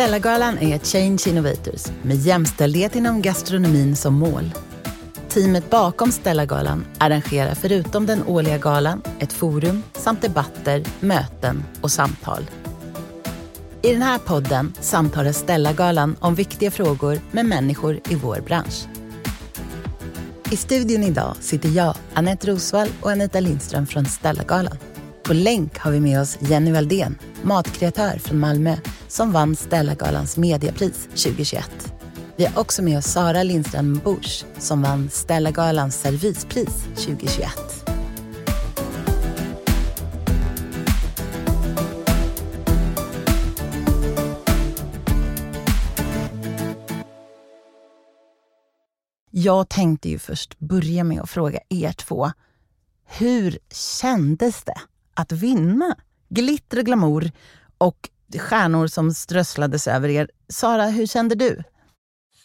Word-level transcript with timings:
Stellagalan 0.00 0.58
är 0.58 0.78
Change 0.78 1.18
Innovators 1.26 1.86
med 2.02 2.16
jämställdhet 2.16 2.96
inom 2.96 3.22
gastronomin 3.22 3.96
som 3.96 4.14
mål. 4.14 4.50
Teamet 5.28 5.70
bakom 5.70 6.12
Stellagalan 6.12 6.84
arrangerar 6.98 7.54
förutom 7.54 8.06
den 8.06 8.22
årliga 8.26 8.58
galan 8.58 9.02
ett 9.18 9.32
forum 9.32 9.82
samt 9.92 10.22
debatter, 10.22 10.84
möten 11.00 11.64
och 11.80 11.90
samtal. 11.90 12.50
I 13.82 13.92
den 13.92 14.02
här 14.02 14.18
podden 14.18 14.72
samtalar 14.80 15.32
Stellagalan 15.32 16.16
om 16.20 16.34
viktiga 16.34 16.70
frågor 16.70 17.20
med 17.30 17.46
människor 17.46 18.00
i 18.08 18.14
vår 18.14 18.40
bransch. 18.46 18.86
I 20.50 20.56
studion 20.56 21.04
idag 21.04 21.36
sitter 21.40 21.68
jag, 21.68 21.94
Anette 22.14 22.46
Rosvall 22.46 22.88
och 23.00 23.10
Anita 23.10 23.40
Lindström 23.40 23.86
från 23.86 24.04
Stellagalan. 24.04 24.76
På 25.22 25.32
länk 25.32 25.78
har 25.78 25.90
vi 25.90 26.00
med 26.00 26.20
oss 26.20 26.38
Jenny 26.40 26.72
Valdén, 26.72 27.18
matkreatör 27.42 28.18
från 28.18 28.38
Malmö 28.38 28.76
som 29.10 29.32
vann 29.32 29.56
Stellagalans 29.56 30.36
mediapris 30.36 31.04
2021. 31.04 31.92
Vi 32.36 32.44
har 32.44 32.60
också 32.60 32.82
med 32.82 32.98
oss 32.98 33.06
Sara 33.06 33.42
Lindström 33.42 34.00
Busch 34.04 34.44
som 34.58 34.82
vann 34.82 35.10
Stellagalans 35.10 36.00
servispris 36.00 36.84
2021. 36.96 37.50
Jag 49.30 49.68
tänkte 49.68 50.08
ju 50.08 50.18
först 50.18 50.58
börja 50.58 51.04
med 51.04 51.20
att 51.20 51.30
fråga 51.30 51.60
er 51.68 51.92
två. 51.92 52.32
Hur 53.04 53.58
kändes 54.00 54.64
det 54.64 54.80
att 55.14 55.32
vinna? 55.32 55.96
Glitter 56.28 56.78
och 56.78 56.84
glamour 56.84 57.32
och 57.78 58.10
stjärnor 58.38 58.86
som 58.86 59.14
strösslades 59.14 59.86
över 59.86 60.08
er. 60.08 60.30
Sara, 60.48 60.86
hur 60.86 61.06
kände 61.06 61.34
du? 61.34 61.62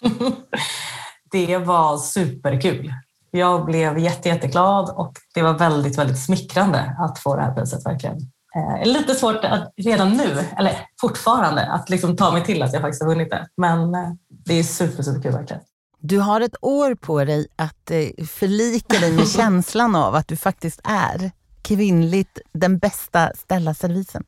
det 1.31 1.57
var 1.57 1.97
superkul. 1.97 2.93
Jag 3.31 3.65
blev 3.65 3.99
jätte, 3.99 4.29
jätteglad 4.29 4.89
och 4.89 5.13
det 5.33 5.41
var 5.41 5.53
väldigt, 5.53 5.97
väldigt 5.97 6.19
smickrande 6.19 6.95
att 6.99 7.19
få 7.19 7.35
det 7.35 7.41
här 7.41 7.53
priset 7.53 7.85
verkligen. 7.85 8.17
Eh, 8.55 8.85
lite 8.85 9.15
svårt 9.15 9.45
att 9.45 9.73
redan 9.77 10.09
nu, 10.09 10.43
eller 10.57 10.87
fortfarande, 11.01 11.65
att 11.71 11.89
liksom 11.89 12.15
ta 12.15 12.31
mig 12.31 12.45
till 12.45 12.63
att 12.63 12.73
jag 12.73 12.81
faktiskt 12.81 13.03
har 13.03 13.09
vunnit 13.09 13.29
det. 13.29 13.47
Men 13.57 13.95
eh, 13.95 14.11
det 14.45 14.59
är 14.59 14.63
super, 14.63 15.03
superkul 15.03 15.31
verkligen. 15.31 15.61
Du 15.99 16.19
har 16.19 16.41
ett 16.41 16.55
år 16.61 16.95
på 16.95 17.23
dig 17.23 17.47
att 17.55 17.91
eh, 17.91 18.25
förlika 18.25 18.99
dig 18.99 19.11
med 19.11 19.27
känslan 19.37 19.95
av 19.95 20.15
att 20.15 20.27
du 20.27 20.37
faktiskt 20.37 20.81
är 20.83 21.31
kvinnligt 21.61 22.39
den 22.53 22.77
bästa 22.77 23.31
ställa 23.35 23.73
servisen. 23.73 24.23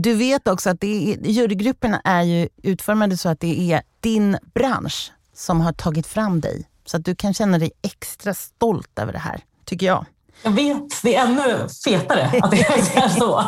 Du 0.00 0.14
vet 0.14 0.48
också 0.48 0.70
att 0.70 0.80
det 0.80 1.12
är, 1.12 1.18
jurygrupperna 1.22 2.00
är 2.04 2.22
ju 2.22 2.48
utformade 2.62 3.16
så 3.16 3.28
att 3.28 3.40
det 3.40 3.72
är 3.72 3.82
din 4.00 4.38
bransch 4.54 5.12
som 5.32 5.60
har 5.60 5.72
tagit 5.72 6.06
fram 6.06 6.40
dig. 6.40 6.68
Så 6.84 6.96
att 6.96 7.04
du 7.04 7.14
kan 7.14 7.34
känna 7.34 7.58
dig 7.58 7.70
extra 7.82 8.34
stolt 8.34 8.98
över 8.98 9.12
det 9.12 9.18
här, 9.18 9.40
tycker 9.64 9.86
jag. 9.86 10.06
Jag 10.42 10.50
vet, 10.50 11.02
det 11.02 11.16
är 11.16 11.26
ännu 11.26 11.68
fetare 11.84 12.30
att 12.42 12.50
det 12.50 12.60
är 12.60 13.08
så. 13.08 13.44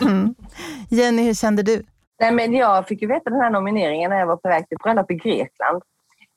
Mm. 0.00 0.34
Jenny, 0.88 1.22
hur 1.22 1.34
kände 1.34 1.62
du? 1.62 1.82
Nej, 2.20 2.32
men 2.32 2.52
jag 2.52 2.88
fick 2.88 3.02
ju 3.02 3.08
veta 3.08 3.30
den 3.30 3.40
här 3.40 3.50
nomineringen 3.50 4.10
när 4.10 4.18
jag 4.18 4.26
var 4.26 4.36
på 4.36 4.48
väg 4.48 4.68
till 4.68 4.78
bröllop 4.82 5.10
i 5.10 5.14
Grekland. 5.14 5.82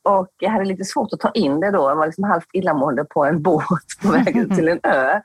Och 0.06 0.30
jag 0.40 0.50
hade 0.50 0.66
lite 0.66 0.84
svårt 0.84 1.14
att 1.14 1.20
ta 1.20 1.32
in 1.32 1.60
det 1.60 1.72
då. 1.72 1.90
Jag 1.90 1.96
var 1.96 2.06
liksom 2.06 2.24
halvt 2.24 2.48
illamående 2.54 3.06
på 3.06 3.26
en 3.26 3.42
båt 3.42 3.66
på 4.04 4.12
väg 4.12 4.38
ut 4.38 4.56
till 4.56 4.68
en 4.68 4.80
ö. 4.84 5.22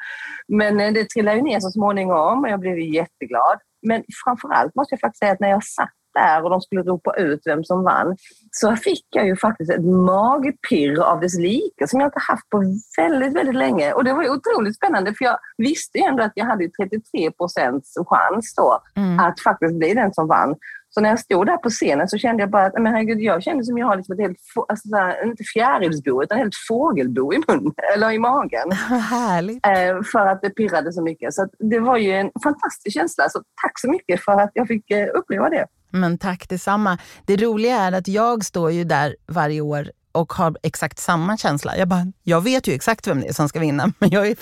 Men 0.49 0.81
eh, 0.81 0.93
det 0.93 1.09
trillade 1.09 1.37
ju 1.37 1.43
ner 1.43 1.61
så 1.61 1.71
småningom 1.71 2.45
och 2.45 2.49
jag 2.49 2.61
blev 2.61 2.79
jätteglad. 2.79 3.59
Men 3.87 4.05
framförallt 4.25 4.75
måste 4.75 4.95
jag 4.95 5.01
faktiskt 5.01 5.19
säga 5.19 5.33
att 5.33 5.41
när 5.41 5.51
jag 5.51 5.65
satt 5.65 5.91
där 6.15 6.45
och 6.45 6.51
de 6.51 6.61
skulle 6.61 6.83
ropa 6.83 7.17
ut 7.17 7.41
vem 7.45 7.65
som 7.65 7.85
vann, 7.85 8.17
så 8.51 8.77
fick 8.77 9.07
jag 9.11 9.27
ju 9.27 9.37
faktiskt 9.37 9.71
ett 9.71 9.85
magpirr 9.85 11.01
av 11.01 11.21
dess 11.21 11.39
like 11.39 11.87
som 11.87 12.01
jag 12.01 12.07
inte 12.07 12.21
haft 12.29 12.51
på 12.51 12.63
väldigt, 12.97 13.33
väldigt 13.37 13.55
länge. 13.55 13.93
Och 13.93 14.05
det 14.05 14.13
var 14.13 14.23
ju 14.23 14.31
otroligt 14.31 14.77
spännande 14.77 15.15
för 15.15 15.25
jag 15.25 15.39
visste 15.59 15.99
ju 15.99 16.05
ändå 16.05 16.23
att 16.23 16.33
jag 16.35 16.47
hade 16.47 16.69
33 16.69 17.31
procents 17.31 17.95
chans 18.07 18.55
då 18.55 18.83
mm. 18.97 19.21
att 19.21 19.41
faktiskt 19.41 19.75
bli 19.75 19.95
den 19.95 20.15
som 20.15 20.29
vann. 20.29 20.55
Så 20.91 21.01
när 21.01 21.09
jag 21.09 21.21
stod 21.21 21.47
där 21.47 21.57
på 21.57 21.71
scenen 21.71 22.09
så 22.09 22.19
kände 22.19 22.43
jag 22.43 22.51
bara 22.51 22.67
att 22.67 22.75
men 22.75 22.87
herregud, 22.87 23.21
jag 23.21 23.43
kände 23.43 23.65
som 23.65 23.79
jag 23.79 23.87
har 23.87 23.97
liksom 23.97 24.13
ett 24.13 24.21
helt, 24.21 24.39
alltså 24.69 24.89
såhär, 24.89 25.25
inte 25.25 25.45
fjärilsbo, 25.45 26.23
utan 26.23 26.39
ett 26.39 26.43
helt 26.43 26.55
fågelbo 26.69 27.35
i 27.35 27.39
munnen, 27.49 27.73
eller 27.95 28.11
i 28.11 28.19
magen. 28.19 28.73
Härligt. 29.11 29.67
Eh, 29.67 30.03
för 30.13 30.27
att 30.27 30.43
det 30.43 30.51
pirrade 30.51 30.93
så 30.93 31.03
mycket. 31.03 31.35
Så 31.35 31.49
det 31.59 31.81
var 31.81 31.97
ju 31.97 32.13
en 32.13 32.31
fantastisk 32.43 32.95
känsla. 32.95 33.29
Så 33.29 33.39
tack 33.39 33.81
så 33.81 33.91
mycket 33.91 34.25
för 34.25 34.41
att 34.41 34.51
jag 34.55 34.69
fick 34.69 34.91
eh, 34.91 35.09
uppleva 35.15 35.51
det. 35.51 35.67
Men 35.91 36.19
tack 36.19 36.49
detsamma. 36.49 36.99
Det 37.27 37.37
roliga 37.37 37.77
är 37.77 37.93
att 37.93 38.09
jag 38.09 38.45
står 38.45 38.71
ju 38.71 38.85
där 38.85 39.17
varje 39.27 39.61
år 39.61 39.91
och 40.13 40.33
har 40.33 40.57
exakt 40.63 40.99
samma 40.99 41.37
känsla. 41.37 41.77
Jag, 41.77 41.89
bara, 41.89 42.13
jag 42.23 42.41
vet 42.41 42.67
ju 42.67 42.73
exakt 42.73 43.07
vem 43.07 43.21
det 43.21 43.29
är 43.29 43.33
som 43.33 43.49
ska 43.49 43.61
vinna, 43.61 43.93
men 43.99 44.11
jag 44.11 44.27
är 44.27 44.37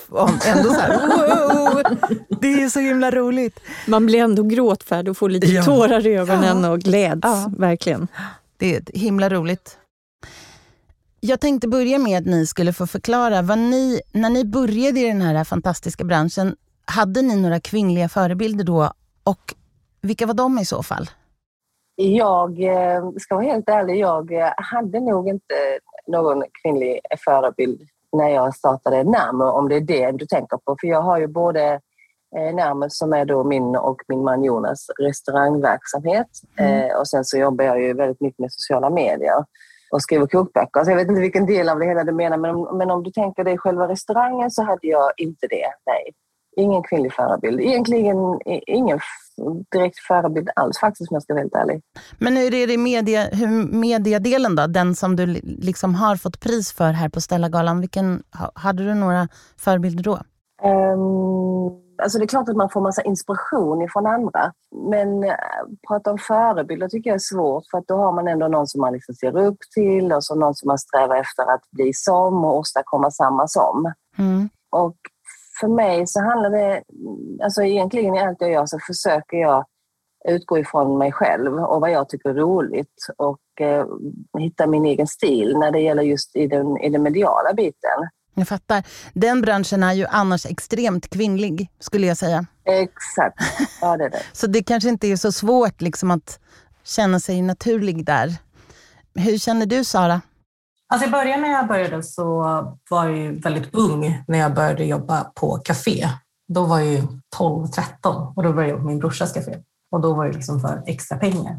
ändå 0.47 0.69
så 0.69 0.81
här, 0.81 0.99
wow, 0.99 1.83
det 2.41 2.53
är 2.69 2.71
så 2.73 2.81
himla 2.81 3.11
roligt. 3.11 3.61
Man 3.87 4.07
blir 4.07 4.19
ändå 4.19 4.43
gråtfärdig 4.43 5.11
och 5.11 5.17
får 5.17 5.29
lite 5.29 5.47
ja. 5.47 5.63
tårar 5.63 6.07
i 6.07 6.15
ögonen 6.17 6.63
ja. 6.63 6.71
och 6.71 6.81
gläds, 6.81 7.21
ja. 7.23 7.51
verkligen. 7.59 8.09
Det 8.57 8.77
är 8.77 8.83
himla 8.99 9.29
roligt. 9.29 9.79
Jag 11.21 11.41
tänkte 11.41 11.69
börja 11.69 11.99
med 11.99 12.19
att 12.19 12.27
ni 12.27 12.47
skulle 12.47 12.73
få 12.73 12.87
förklara, 12.87 13.43
vad 13.43 13.59
ni, 13.59 14.01
när 14.13 14.31
ni 14.31 14.45
började 14.45 15.01
i 15.01 15.07
den 15.07 15.23
här 15.23 15.45
fantastiska 15.45 16.05
branschen, 16.05 16.57
hade 16.85 17.23
ni 17.23 17.37
några 17.37 17.61
kvinnliga 17.61 18.09
förebilder 18.09 18.65
då 18.65 18.93
och 19.25 19.55
vilka 20.01 20.27
var 20.27 20.35
de 20.35 20.59
i 20.59 20.65
så 20.65 20.83
fall? 20.83 21.11
Jag 21.97 22.63
eh, 22.63 23.11
ska 23.19 23.35
vara 23.35 23.45
helt 23.45 23.69
ärlig, 23.69 23.97
jag 23.97 24.33
eh, 24.33 24.53
hade 24.57 25.01
nog 25.01 25.29
inte 25.29 25.55
någon 26.07 26.45
kvinnlig 26.63 27.01
förebild 27.25 27.89
när 28.13 28.29
jag 28.29 28.55
startade 28.55 29.05
Närmo, 29.05 29.45
om 29.45 29.69
det 29.69 29.77
är 29.77 29.81
det 29.81 30.11
du 30.13 30.27
tänker 30.27 30.57
på. 30.57 30.77
För 30.81 30.87
jag 30.87 31.03
har 31.03 31.19
ju 31.19 31.27
både 31.27 31.81
eh, 32.37 32.55
Närmo 32.55 32.87
som 32.89 33.13
är 33.13 33.25
då 33.25 33.45
min 33.45 33.77
och 33.77 34.03
min 34.09 34.25
man 34.25 34.45
Jonas 34.45 34.87
restaurangverksamhet 34.99 36.27
mm. 36.57 36.99
och 36.99 37.09
sen 37.09 37.25
så 37.25 37.39
jobbar 37.39 37.65
jag 37.65 37.81
ju 37.83 37.95
väldigt 37.95 38.21
mycket 38.21 38.39
med 38.39 38.53
sociala 38.53 38.91
medier 38.91 39.45
och 39.91 40.03
skriver 40.03 40.27
kokböcker. 40.27 40.85
Så 40.85 40.91
jag 40.91 40.97
vet 40.97 41.09
inte 41.09 41.21
vilken 41.21 41.47
del 41.47 41.69
av 41.69 41.79
det 41.79 41.87
hela 41.87 42.05
du 42.05 42.13
menar, 42.13 42.37
men 42.37 42.51
om, 42.51 42.79
men 42.79 42.91
om 42.91 43.03
du 43.03 43.11
tänker 43.11 43.45
dig 43.45 43.59
själva 43.59 43.89
restaurangen 43.89 44.51
så 44.51 44.63
hade 44.63 44.87
jag 44.87 45.13
inte 45.17 45.47
det, 45.47 45.67
nej. 45.87 46.13
Ingen 46.57 46.83
kvinnlig 46.83 47.13
förebild. 47.13 47.61
Egentligen 47.61 48.17
ingen 48.67 49.01
direkt 49.73 49.99
förebild 49.99 50.51
alls 50.57 50.79
faktiskt 50.79 51.11
om 51.11 51.15
jag 51.15 51.23
ska 51.23 51.35
vara 51.35 51.43
helt 51.43 51.55
ärlig. 51.55 51.83
Men 52.19 52.37
hur 52.37 52.55
är 52.55 52.67
det 52.67 52.77
media, 52.79 53.25
hur 53.33 53.73
mediadelen 53.73 54.57
då? 54.57 54.67
Den 54.67 54.95
som 54.95 55.17
du 55.17 55.27
liksom 55.45 55.95
har 55.95 56.17
fått 56.17 56.41
pris 56.41 56.73
för 56.73 56.93
här 56.93 57.09
på 57.09 57.21
Stellagalan. 57.21 57.81
Vilken, 57.81 58.23
hade 58.55 58.85
du 58.85 58.95
några 58.95 59.29
förebilder 59.57 60.03
då? 60.05 60.19
Um, 60.69 61.88
alltså 62.03 62.19
det 62.19 62.25
är 62.25 62.29
klart 62.29 62.49
att 62.49 62.57
man 62.57 62.71
får 62.71 62.81
massa 62.81 63.03
inspiration 63.03 63.83
ifrån 63.83 64.07
andra. 64.07 64.53
Men 64.91 65.25
uh, 65.25 65.31
prata 65.89 66.11
om 66.11 66.19
förebilder 66.19 66.89
tycker 66.89 67.11
jag 67.11 67.15
är 67.15 67.35
svårt 67.35 67.65
för 67.71 67.79
att 67.79 67.87
då 67.87 67.97
har 67.97 68.13
man 68.13 68.29
ändå 68.29 68.49
någon 68.49 68.67
som 68.67 68.81
man 68.81 68.93
liksom 68.93 69.15
ser 69.15 69.37
upp 69.37 69.59
till 69.75 70.13
och 70.13 70.25
så 70.25 70.35
någon 70.35 70.55
som 70.55 70.67
man 70.67 70.79
strävar 70.79 71.17
efter 71.17 71.43
att 71.43 71.71
bli 71.71 71.93
som 71.95 72.45
och 72.45 72.57
åstadkomma 72.57 73.11
samma 73.11 73.49
som. 73.49 73.93
Mm. 74.19 74.49
Och 74.71 74.97
för 75.61 75.69
mig 75.69 76.07
så 76.07 76.21
handlar 76.21 76.51
det, 76.51 76.83
alltså 77.43 77.63
egentligen 77.63 78.15
i 78.15 78.19
allt 78.19 78.41
jag 78.41 78.51
gör 78.51 78.67
så 78.67 78.79
försöker 78.87 79.37
jag 79.37 79.65
utgå 80.29 80.59
ifrån 80.59 80.99
mig 80.99 81.13
själv 81.13 81.55
och 81.55 81.81
vad 81.81 81.91
jag 81.91 82.09
tycker 82.09 82.29
är 82.31 82.35
roligt 82.35 83.07
och 83.17 83.61
eh, 83.61 83.87
hitta 84.39 84.67
min 84.67 84.85
egen 84.85 85.07
stil 85.07 85.59
när 85.59 85.71
det 85.71 85.81
gäller 85.81 86.03
just 86.03 86.37
i 86.37 86.47
den, 86.47 86.77
i 86.77 86.91
den 86.91 87.03
mediala 87.03 87.53
biten. 87.53 88.09
Jag 88.39 88.49
fattar. 88.49 88.83
Den 89.13 89.41
branschen 89.41 89.83
är 89.83 89.93
ju 89.93 90.07
annars 90.07 90.47
extremt 90.47 91.11
kvinnlig, 91.11 91.71
skulle 91.81 92.07
jag 92.07 92.17
säga. 92.17 92.47
Exakt. 92.65 93.39
Ja, 93.81 93.97
det 93.97 94.05
är 94.05 94.11
det. 94.11 94.23
så 94.33 94.47
det 94.47 94.63
kanske 94.63 94.89
inte 94.89 95.07
är 95.07 95.17
så 95.17 95.33
svårt 95.33 95.81
liksom, 95.81 96.11
att 96.11 96.39
känna 96.85 97.21
sig 97.21 97.43
naturlig 97.43 98.05
där. 98.05 98.37
Hur 99.15 99.39
känner 99.39 99.67
du, 99.67 99.85
Sara? 99.85 100.21
Alltså 100.93 101.09
I 101.09 101.11
början 101.11 101.41
när 101.41 101.49
jag 101.49 101.69
började 101.69 102.03
så 102.03 102.43
var 102.91 103.09
jag 103.09 103.17
ju 103.17 103.41
väldigt 103.41 103.75
ung 103.75 104.25
när 104.29 104.39
jag 104.39 104.55
började 104.55 104.85
jobba 104.85 105.25
på 105.25 105.59
café. 105.65 106.09
Då 106.49 106.65
var 106.65 106.81
jag 106.81 107.05
12-13 107.37 108.33
och 108.37 108.43
då 108.43 108.53
började 108.53 108.73
jag 108.73 108.81
på 108.81 108.87
min 108.87 108.99
brorsas 108.99 109.33
café. 109.33 109.57
Och 109.91 110.01
då 110.01 110.15
var 110.15 110.27
det 110.27 110.33
liksom 110.33 110.61
för 110.61 110.83
extra 110.87 111.19
pengar. 111.19 111.59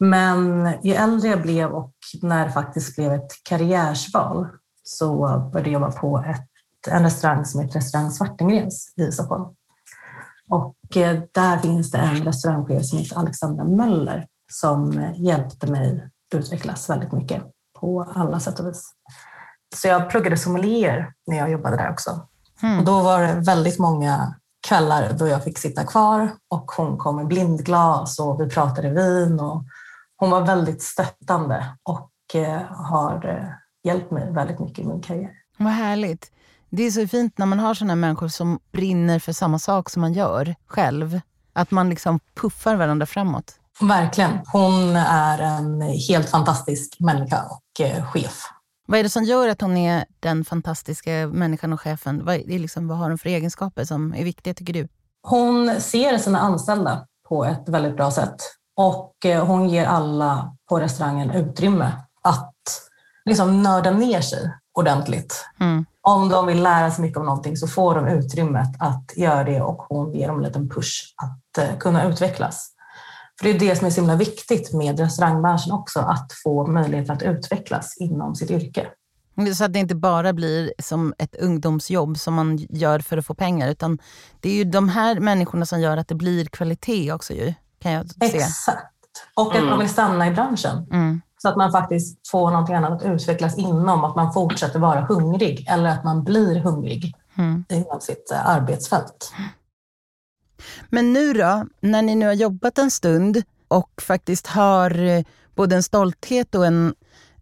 Men 0.00 0.68
ju 0.82 0.94
äldre 0.94 1.28
jag 1.28 1.42
blev 1.42 1.70
och 1.70 1.92
när 2.22 2.46
det 2.46 2.52
faktiskt 2.52 2.96
blev 2.96 3.12
ett 3.12 3.30
karriärsval 3.48 4.46
så 4.88 5.16
började 5.52 5.70
jag 5.70 5.82
jobba 5.82 5.92
på 5.92 6.24
ett, 6.26 6.48
en 6.88 7.02
restaurang 7.02 7.44
som 7.44 7.60
heter 7.60 7.74
Restaurang 7.74 8.10
Svartengrens 8.10 8.94
i 8.96 9.12
Stockholm. 9.12 9.44
Och 10.48 10.96
eh, 10.96 11.22
där 11.32 11.58
finns 11.58 11.90
det 11.90 11.98
en 11.98 12.24
restaurangchef 12.24 12.84
som 12.84 12.98
heter 12.98 13.18
Alexandra 13.18 13.64
Möller 13.64 14.26
som 14.52 15.10
hjälpte 15.14 15.66
mig 15.66 16.10
utvecklas 16.34 16.90
väldigt 16.90 17.12
mycket 17.12 17.42
på 17.80 18.02
alla 18.14 18.40
sätt 18.40 18.60
och 18.60 18.66
vis. 18.66 18.92
Så 19.74 19.88
jag 19.88 20.10
pluggade 20.10 20.36
sommelier 20.36 21.12
när 21.26 21.36
jag 21.36 21.50
jobbade 21.50 21.76
där 21.76 21.90
också. 21.90 22.28
Mm. 22.62 22.78
Och 22.78 22.84
då 22.84 23.00
var 23.02 23.22
det 23.22 23.34
väldigt 23.34 23.78
många 23.78 24.34
kvällar 24.68 25.12
då 25.12 25.28
jag 25.28 25.44
fick 25.44 25.58
sitta 25.58 25.84
kvar 25.84 26.30
och 26.50 26.70
hon 26.76 26.98
kom 26.98 27.16
med 27.16 27.26
blindglas 27.26 28.18
och 28.18 28.40
vi 28.40 28.48
pratade 28.48 28.90
vin. 28.90 29.40
Och 29.40 29.64
hon 30.16 30.30
var 30.30 30.40
väldigt 30.40 30.82
stöttande 30.82 31.66
och 31.82 32.10
eh, 32.34 32.62
har 32.70 33.28
eh, 33.28 33.48
hjälpt 33.86 34.10
mig 34.10 34.32
väldigt 34.32 34.60
mycket 34.60 34.78
i 34.78 34.84
min 34.84 35.02
karriär. 35.02 35.30
Vad 35.58 35.72
härligt. 35.72 36.32
Det 36.70 36.82
är 36.82 36.90
så 36.90 37.08
fint 37.08 37.38
när 37.38 37.46
man 37.46 37.58
har 37.58 37.74
sådana 37.74 37.94
människor 37.96 38.28
som 38.28 38.58
brinner 38.72 39.18
för 39.18 39.32
samma 39.32 39.58
sak 39.58 39.90
som 39.90 40.00
man 40.00 40.12
gör 40.12 40.54
själv. 40.66 41.20
Att 41.52 41.70
man 41.70 41.90
liksom 41.90 42.20
puffar 42.34 42.76
varandra 42.76 43.06
framåt. 43.06 43.54
Verkligen. 43.80 44.30
Hon 44.52 44.96
är 44.96 45.38
en 45.38 45.80
helt 45.82 46.28
fantastisk 46.28 46.96
människa 47.00 47.42
och 47.42 47.80
eh, 47.80 48.06
chef. 48.06 48.42
Vad 48.86 48.98
är 48.98 49.02
det 49.02 49.08
som 49.08 49.24
gör 49.24 49.48
att 49.48 49.60
hon 49.60 49.76
är 49.76 50.04
den 50.20 50.44
fantastiska 50.44 51.10
människan 51.32 51.72
och 51.72 51.80
chefen? 51.80 52.24
Vad, 52.24 52.34
är 52.34 52.58
liksom, 52.58 52.88
vad 52.88 52.98
har 52.98 53.08
hon 53.08 53.18
för 53.18 53.28
egenskaper 53.28 53.84
som 53.84 54.14
är 54.14 54.24
viktiga 54.24 54.54
tycker 54.54 54.72
du? 54.72 54.88
Hon 55.22 55.80
ser 55.80 56.18
sina 56.18 56.38
anställda 56.38 57.06
på 57.28 57.44
ett 57.44 57.68
väldigt 57.68 57.96
bra 57.96 58.10
sätt 58.10 58.36
och 58.76 59.24
eh, 59.24 59.46
hon 59.46 59.68
ger 59.68 59.86
alla 59.86 60.56
på 60.68 60.80
restaurangen 60.80 61.30
utrymme 61.30 61.92
att 62.22 62.54
liksom 63.26 63.62
nörda 63.62 63.90
ner 63.90 64.20
sig 64.20 64.50
ordentligt. 64.72 65.44
Mm. 65.60 65.86
Om 66.00 66.28
de 66.28 66.46
vill 66.46 66.62
lära 66.62 66.90
sig 66.90 67.02
mycket 67.02 67.18
om 67.18 67.26
någonting 67.26 67.56
så 67.56 67.68
får 67.68 67.94
de 67.94 68.08
utrymmet 68.08 68.76
att 68.78 69.12
göra 69.16 69.44
det 69.44 69.60
och 69.60 69.86
hon 69.88 70.14
ger 70.14 70.28
dem 70.28 70.36
en 70.36 70.42
liten 70.42 70.68
push 70.68 71.14
att 71.16 71.58
eh, 71.58 71.78
kunna 71.78 72.08
utvecklas. 72.08 72.72
För 73.38 73.44
det 73.44 73.50
är 73.54 73.58
det 73.58 73.76
som 73.76 73.86
är 73.86 73.90
så 73.90 74.00
himla 74.00 74.16
viktigt 74.16 74.72
med 74.72 75.00
restaurangbranschen 75.00 75.72
också, 75.72 76.00
att 76.00 76.32
få 76.44 76.66
möjlighet 76.66 77.10
att 77.10 77.22
utvecklas 77.22 77.96
inom 77.96 78.34
sitt 78.34 78.50
yrke. 78.50 78.86
Så 79.54 79.64
att 79.64 79.72
det 79.72 79.78
inte 79.78 79.94
bara 79.94 80.32
blir 80.32 80.72
som 80.78 81.14
ett 81.18 81.34
ungdomsjobb 81.36 82.18
som 82.18 82.34
man 82.34 82.56
gör 82.56 82.98
för 82.98 83.18
att 83.18 83.26
få 83.26 83.34
pengar, 83.34 83.68
utan 83.68 83.98
det 84.40 84.48
är 84.48 84.54
ju 84.54 84.64
de 84.64 84.88
här 84.88 85.20
människorna 85.20 85.66
som 85.66 85.80
gör 85.80 85.96
att 85.96 86.08
det 86.08 86.14
blir 86.14 86.44
kvalitet 86.44 87.12
också 87.12 87.32
ju, 87.32 87.54
kan 87.82 87.92
jag 87.92 88.10
se. 88.10 88.36
Exakt. 88.36 88.92
Och 89.34 89.50
att 89.50 89.56
mm. 89.56 89.70
man 89.70 89.78
vill 89.78 89.88
stanna 89.88 90.26
i 90.26 90.30
branschen. 90.30 90.86
Mm. 90.92 91.20
Så 91.42 91.48
att 91.48 91.56
man 91.56 91.72
faktiskt 91.72 92.28
får 92.28 92.50
någonting 92.50 92.74
annat 92.74 92.92
att 92.92 93.02
utvecklas 93.02 93.58
inom, 93.58 94.04
att 94.04 94.16
man 94.16 94.32
fortsätter 94.32 94.78
vara 94.78 95.00
hungrig 95.00 95.66
eller 95.70 95.90
att 95.90 96.04
man 96.04 96.24
blir 96.24 96.60
hungrig 96.60 97.14
mm. 97.38 97.64
inom 97.68 98.00
sitt 98.00 98.30
eh, 98.32 98.48
arbetsfält. 98.48 99.32
Men 100.88 101.12
nu 101.12 101.32
då, 101.32 101.66
när 101.80 102.02
ni 102.02 102.14
nu 102.14 102.26
har 102.26 102.32
jobbat 102.32 102.78
en 102.78 102.90
stund 102.90 103.42
och 103.68 104.02
faktiskt 104.02 104.46
har 104.46 105.02
eh, 105.02 105.24
både 105.54 105.76
en 105.76 105.82
stolthet 105.82 106.54
och 106.54 106.66
en, 106.66 106.94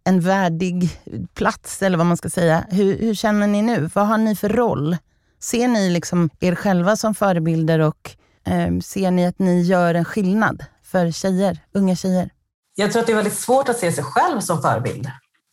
en 0.05 0.20
värdig 0.20 1.00
plats, 1.35 1.82
eller 1.82 1.99
vad 1.99 2.06
man 2.06 2.17
ska 2.17 2.31
säga. 2.31 2.64
Hur, 2.70 2.99
hur 2.99 3.14
känner 3.14 3.46
ni 3.46 3.62
nu? 3.62 3.91
Vad 3.94 4.06
har 4.06 4.19
ni 4.19 4.37
för 4.37 4.49
roll? 4.49 4.96
Ser 5.41 5.69
ni 5.69 5.91
liksom 5.91 6.31
er 6.41 6.55
själva 6.55 6.96
som 6.96 7.14
förebilder 7.14 7.79
och 7.79 8.11
eh, 8.44 8.79
ser 8.79 9.11
ni 9.11 9.26
att 9.26 9.38
ni 9.38 9.62
gör 9.62 9.94
en 9.94 10.05
skillnad 10.05 10.64
för 10.82 11.11
tjejer, 11.11 11.58
unga 11.73 11.96
tjejer? 11.96 12.31
Jag 12.74 12.92
tror 12.92 13.00
att 13.00 13.06
det 13.06 13.12
är 13.12 13.16
väldigt 13.16 13.38
svårt 13.38 13.68
att 13.68 13.78
se 13.78 13.92
sig 13.92 14.04
själv 14.04 14.40
som 14.40 14.62
förebild. 14.62 15.06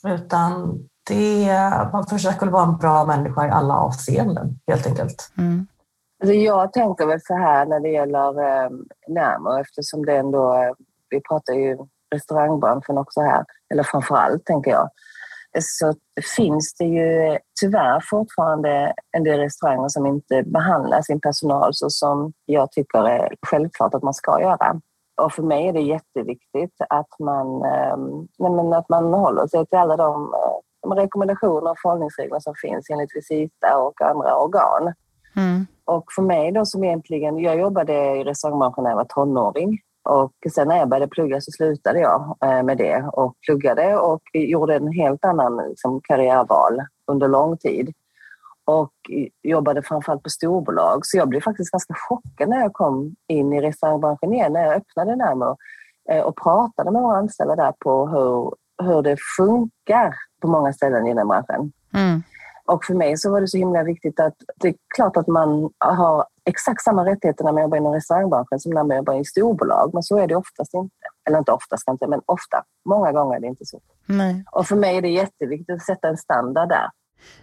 Utan 0.07 0.79
det, 1.09 1.47
man 1.93 2.07
försöker 2.07 2.45
vara 2.45 2.63
en 2.63 2.77
bra 2.77 3.05
människa 3.05 3.47
i 3.47 3.49
alla 3.49 3.73
avseenden, 3.73 4.59
helt 4.67 4.87
enkelt. 4.87 5.31
Mm. 5.37 5.67
Alltså 6.21 6.33
jag 6.33 6.73
tänker 6.73 7.05
väl 7.05 7.21
så 7.21 7.33
här 7.35 7.65
när 7.65 7.79
det 7.79 7.89
gäller 7.89 8.39
eh, 8.39 8.69
Närmo 9.07 9.57
eftersom 9.61 10.05
det 10.05 10.17
ändå, 10.17 10.53
eh, 10.53 10.73
vi 11.09 11.21
pratar 11.21 11.53
ju 11.53 11.77
restaurangbranschen 12.15 12.97
också 12.97 13.21
här, 13.21 13.45
eller 13.73 13.83
framför 13.83 14.15
allt 14.15 14.45
tänker 14.45 14.71
jag, 14.71 14.89
så 15.59 15.93
finns 16.35 16.73
det 16.73 16.85
ju 16.85 17.37
tyvärr 17.61 17.99
fortfarande 18.09 18.93
en 19.11 19.23
del 19.23 19.39
restauranger 19.39 19.89
som 19.89 20.05
inte 20.05 20.43
behandlar 20.43 21.01
sin 21.01 21.19
personal 21.19 21.73
så 21.73 21.89
som 21.89 22.33
jag 22.45 22.71
tycker 22.71 23.07
är 23.07 23.35
självklart 23.47 23.93
att 23.93 24.03
man 24.03 24.13
ska 24.13 24.41
göra. 24.41 24.81
Och 25.23 25.33
för 25.33 25.43
mig 25.43 25.67
är 25.67 25.73
det 25.73 25.81
jätteviktigt 25.81 26.75
att 26.89 27.19
man, 27.19 27.47
eh, 27.65 28.77
att 28.77 28.89
man 28.89 29.13
håller 29.13 29.47
sig 29.47 29.65
till 29.65 29.77
alla 29.77 29.97
de, 29.97 30.33
de 30.81 30.93
rekommendationer 30.93 31.71
och 31.71 31.79
förhållningsregler 31.81 32.39
som 32.39 32.53
finns 32.61 32.89
enligt 32.89 33.15
Visita 33.15 33.77
och 33.77 34.01
andra 34.01 34.37
organ. 34.37 34.93
Mm. 35.35 35.65
Och 35.85 36.05
för 36.15 36.21
mig 36.21 36.51
då 36.51 36.65
som 36.65 36.83
egentligen, 36.83 37.39
jag 37.39 37.59
jobbade 37.59 37.93
i 37.93 38.23
restaurangbranschen 38.23 38.83
när 38.83 38.91
jag 38.91 38.97
var 38.97 39.05
tonåring 39.05 39.79
och 40.03 40.33
sen 40.53 40.67
när 40.67 40.77
jag 40.77 40.89
började 40.89 41.07
plugga 41.07 41.41
så 41.41 41.51
slutade 41.51 41.99
jag 41.99 42.37
eh, 42.45 42.63
med 42.63 42.77
det 42.77 43.09
och 43.13 43.35
pluggade 43.45 43.97
och 43.97 44.21
gjorde 44.33 44.75
en 44.75 44.91
helt 44.91 45.25
annan 45.25 45.57
liksom, 45.69 46.01
karriärval 46.03 46.81
under 47.07 47.27
lång 47.27 47.57
tid. 47.57 47.93
Och 48.65 48.93
jobbade 49.43 49.81
framförallt 49.83 50.23
på 50.23 50.29
storbolag. 50.29 51.05
Så 51.05 51.17
jag 51.17 51.29
blev 51.29 51.41
faktiskt 51.41 51.71
ganska 51.71 51.93
chockad 51.93 52.49
när 52.49 52.59
jag 52.59 52.73
kom 52.73 53.15
in 53.27 53.53
i 53.53 53.61
restaurangbranschen 53.61 54.33
igen, 54.33 54.53
när 54.53 54.65
jag 54.65 54.75
öppnade 54.75 55.15
Närmo 55.15 55.57
eh, 56.11 56.21
och 56.21 56.35
pratade 56.35 56.91
med 56.91 57.01
våra 57.01 57.17
anställda 57.17 57.55
där 57.55 57.73
på 57.79 58.07
hur, 58.07 58.53
hur 58.87 59.01
det 59.01 59.17
funkar 59.37 60.15
på 60.41 60.47
många 60.47 60.73
ställen 60.73 61.07
i 61.07 61.13
den 61.13 61.27
branschen. 61.27 61.71
Mm. 61.93 62.23
Och 62.65 62.85
för 62.85 62.93
mig 62.93 63.17
så 63.17 63.31
var 63.31 63.41
det 63.41 63.47
så 63.47 63.57
himla 63.57 63.83
viktigt 63.83 64.19
att 64.19 64.33
det 64.61 64.67
är 64.67 64.75
klart 64.95 65.17
att 65.17 65.27
man 65.27 65.69
har 65.79 66.25
exakt 66.45 66.81
samma 66.83 67.05
rättigheter 67.05 67.43
när 67.43 67.51
man 67.51 67.61
jobbar 67.61 67.77
inom 67.77 67.93
restaurangbranschen 67.93 68.59
som 68.59 68.73
när 68.73 68.83
man 68.83 68.97
jobbar 68.97 69.13
i 69.13 69.25
storbolag. 69.25 69.93
Men 69.93 70.03
så 70.03 70.17
är 70.17 70.27
det 70.27 70.35
oftast 70.35 70.73
inte. 70.73 70.95
Eller 71.27 71.37
inte 71.37 71.51
oftast 71.51 71.87
inte, 71.89 72.07
men 72.07 72.21
ofta. 72.25 72.63
Många 72.89 73.11
gånger 73.11 73.35
är 73.35 73.39
det 73.39 73.47
inte 73.47 73.65
så. 73.65 73.79
Nej. 74.05 74.43
Och 74.51 74.67
för 74.67 74.75
mig 74.75 74.97
är 74.97 75.01
det 75.01 75.09
jätteviktigt 75.09 75.75
att 75.75 75.85
sätta 75.85 76.07
en 76.07 76.17
standard 76.17 76.69
där. 76.69 76.89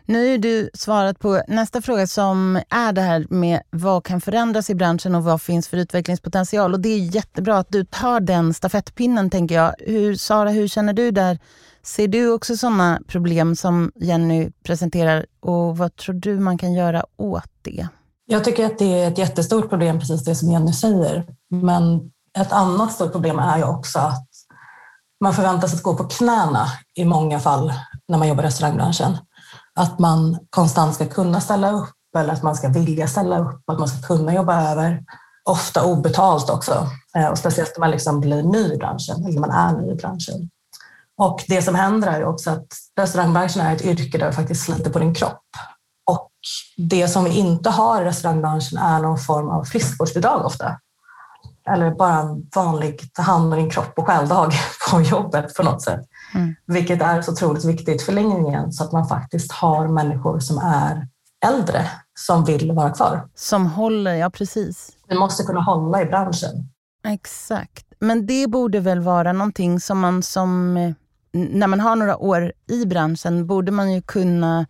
Nu 0.04 0.30
har 0.30 0.38
du 0.38 0.70
svarat 0.74 1.18
på 1.18 1.42
nästa 1.48 1.82
fråga 1.82 2.06
som 2.06 2.60
är 2.70 2.92
det 2.92 3.00
här 3.00 3.26
med 3.30 3.62
vad 3.70 4.04
kan 4.04 4.20
förändras 4.20 4.70
i 4.70 4.74
branschen 4.74 5.14
och 5.14 5.24
vad 5.24 5.42
finns 5.42 5.68
för 5.68 5.76
utvecklingspotential. 5.76 6.74
Och 6.74 6.80
Det 6.80 6.88
är 6.88 6.98
jättebra 6.98 7.58
att 7.58 7.72
du 7.72 7.84
tar 7.84 8.20
den 8.20 8.54
stafettpinnen, 8.54 9.30
tänker 9.30 9.54
jag. 9.54 9.74
Hur, 9.78 10.14
Sara, 10.14 10.50
hur 10.50 10.68
känner 10.68 10.92
du 10.92 11.10
där? 11.10 11.38
Ser 11.82 12.08
du 12.08 12.32
också 12.32 12.56
sådana 12.56 13.00
problem 13.06 13.56
som 13.56 13.92
Jenny 13.94 14.50
presenterar 14.62 15.26
och 15.40 15.78
vad 15.78 15.96
tror 15.96 16.14
du 16.14 16.38
man 16.38 16.58
kan 16.58 16.72
göra 16.72 17.04
åt 17.16 17.50
det? 17.62 17.88
Jag 18.26 18.44
tycker 18.44 18.66
att 18.66 18.78
det 18.78 19.02
är 19.02 19.08
ett 19.08 19.18
jättestort 19.18 19.68
problem, 19.68 20.00
precis 20.00 20.24
det 20.24 20.34
som 20.34 20.50
Jenny 20.50 20.72
säger. 20.72 21.26
Men 21.50 22.10
ett 22.38 22.52
annat 22.52 22.92
stort 22.92 23.12
problem 23.12 23.38
är 23.38 23.58
ju 23.58 23.64
också 23.64 23.98
att 23.98 24.28
man 25.20 25.34
förväntas 25.34 25.74
att 25.74 25.82
gå 25.82 25.94
på 25.96 26.04
knäna 26.04 26.66
i 26.94 27.04
många 27.04 27.40
fall 27.40 27.72
när 28.08 28.18
man 28.18 28.28
jobbar 28.28 28.42
i 28.42 28.46
restaurangbranschen. 28.46 29.16
Att 29.78 29.98
man 29.98 30.38
konstant 30.50 30.94
ska 30.94 31.06
kunna 31.06 31.40
ställa 31.40 31.70
upp 31.70 31.94
eller 32.18 32.32
att 32.32 32.42
man 32.42 32.56
ska 32.56 32.68
vilja 32.68 33.08
ställa 33.08 33.38
upp, 33.38 33.70
att 33.70 33.78
man 33.78 33.88
ska 33.88 34.06
kunna 34.06 34.34
jobba 34.34 34.70
över. 34.70 35.04
Ofta 35.44 35.84
obetalt 35.84 36.50
också. 36.50 36.86
Eh, 37.16 37.26
och 37.26 37.38
speciellt 37.38 37.72
när 37.76 37.80
man 37.80 37.90
liksom 37.90 38.20
blir 38.20 38.42
ny 38.42 38.72
i 38.72 38.76
branschen, 38.76 39.26
eller 39.26 39.40
man 39.40 39.50
är 39.50 39.72
ny 39.72 39.92
i 39.92 39.94
branschen. 39.94 40.50
Och 41.18 41.44
det 41.48 41.62
som 41.62 41.74
händer 41.74 42.08
är 42.08 42.24
också 42.24 42.50
att 42.50 42.66
restaurangbranschen 43.00 43.62
är 43.62 43.74
ett 43.74 43.84
yrke 43.84 44.18
där 44.18 44.26
du 44.26 44.32
faktiskt 44.32 44.64
sliter 44.64 44.90
på 44.90 44.98
din 44.98 45.14
kropp. 45.14 45.44
Och 46.10 46.30
det 46.76 47.08
som 47.08 47.24
vi 47.24 47.30
inte 47.38 47.70
har 47.70 48.02
i 48.02 48.04
restaurangbranschen 48.04 48.78
är 48.78 49.00
någon 49.00 49.18
form 49.18 49.48
av 49.48 49.64
friskvårdsbidrag 49.64 50.46
ofta. 50.46 50.78
Eller 51.72 51.94
bara 51.94 52.18
en 52.18 52.48
vanlig 52.54 53.12
ta 53.12 53.22
hand 53.22 53.52
om 53.54 53.58
din 53.58 53.70
kropp 53.70 53.92
och 53.96 54.06
självdag 54.06 54.52
på 54.90 55.00
jobbet 55.00 55.54
på 55.54 55.62
något 55.62 55.82
sätt. 55.82 56.00
Mm. 56.34 56.54
Vilket 56.66 57.02
är 57.02 57.22
så 57.22 57.32
otroligt 57.32 57.64
viktigt 57.64 58.02
förlängningen 58.02 58.72
så 58.72 58.84
att 58.84 58.92
man 58.92 59.08
faktiskt 59.08 59.52
har 59.52 59.88
människor 59.88 60.40
som 60.40 60.58
är 60.58 61.06
äldre 61.46 61.90
som 62.18 62.44
vill 62.44 62.72
vara 62.72 62.90
kvar. 62.90 63.28
Som 63.34 63.66
håller, 63.66 64.14
ja 64.14 64.30
precis. 64.30 64.90
Vi 65.08 65.18
måste 65.18 65.42
kunna 65.42 65.60
hålla 65.60 66.02
i 66.02 66.04
branschen. 66.04 66.68
Exakt. 67.06 67.84
Men 68.00 68.26
det 68.26 68.46
borde 68.46 68.80
väl 68.80 69.00
vara 69.00 69.32
någonting 69.32 69.80
som 69.80 69.98
man 69.98 70.22
som 70.22 70.74
när 71.32 71.66
man 71.66 71.80
har 71.80 71.96
några 71.96 72.16
år 72.16 72.52
i 72.68 72.86
branschen 72.86 73.46
borde 73.46 73.72
man 73.72 73.92
ju 73.92 74.02
kunna 74.02 74.66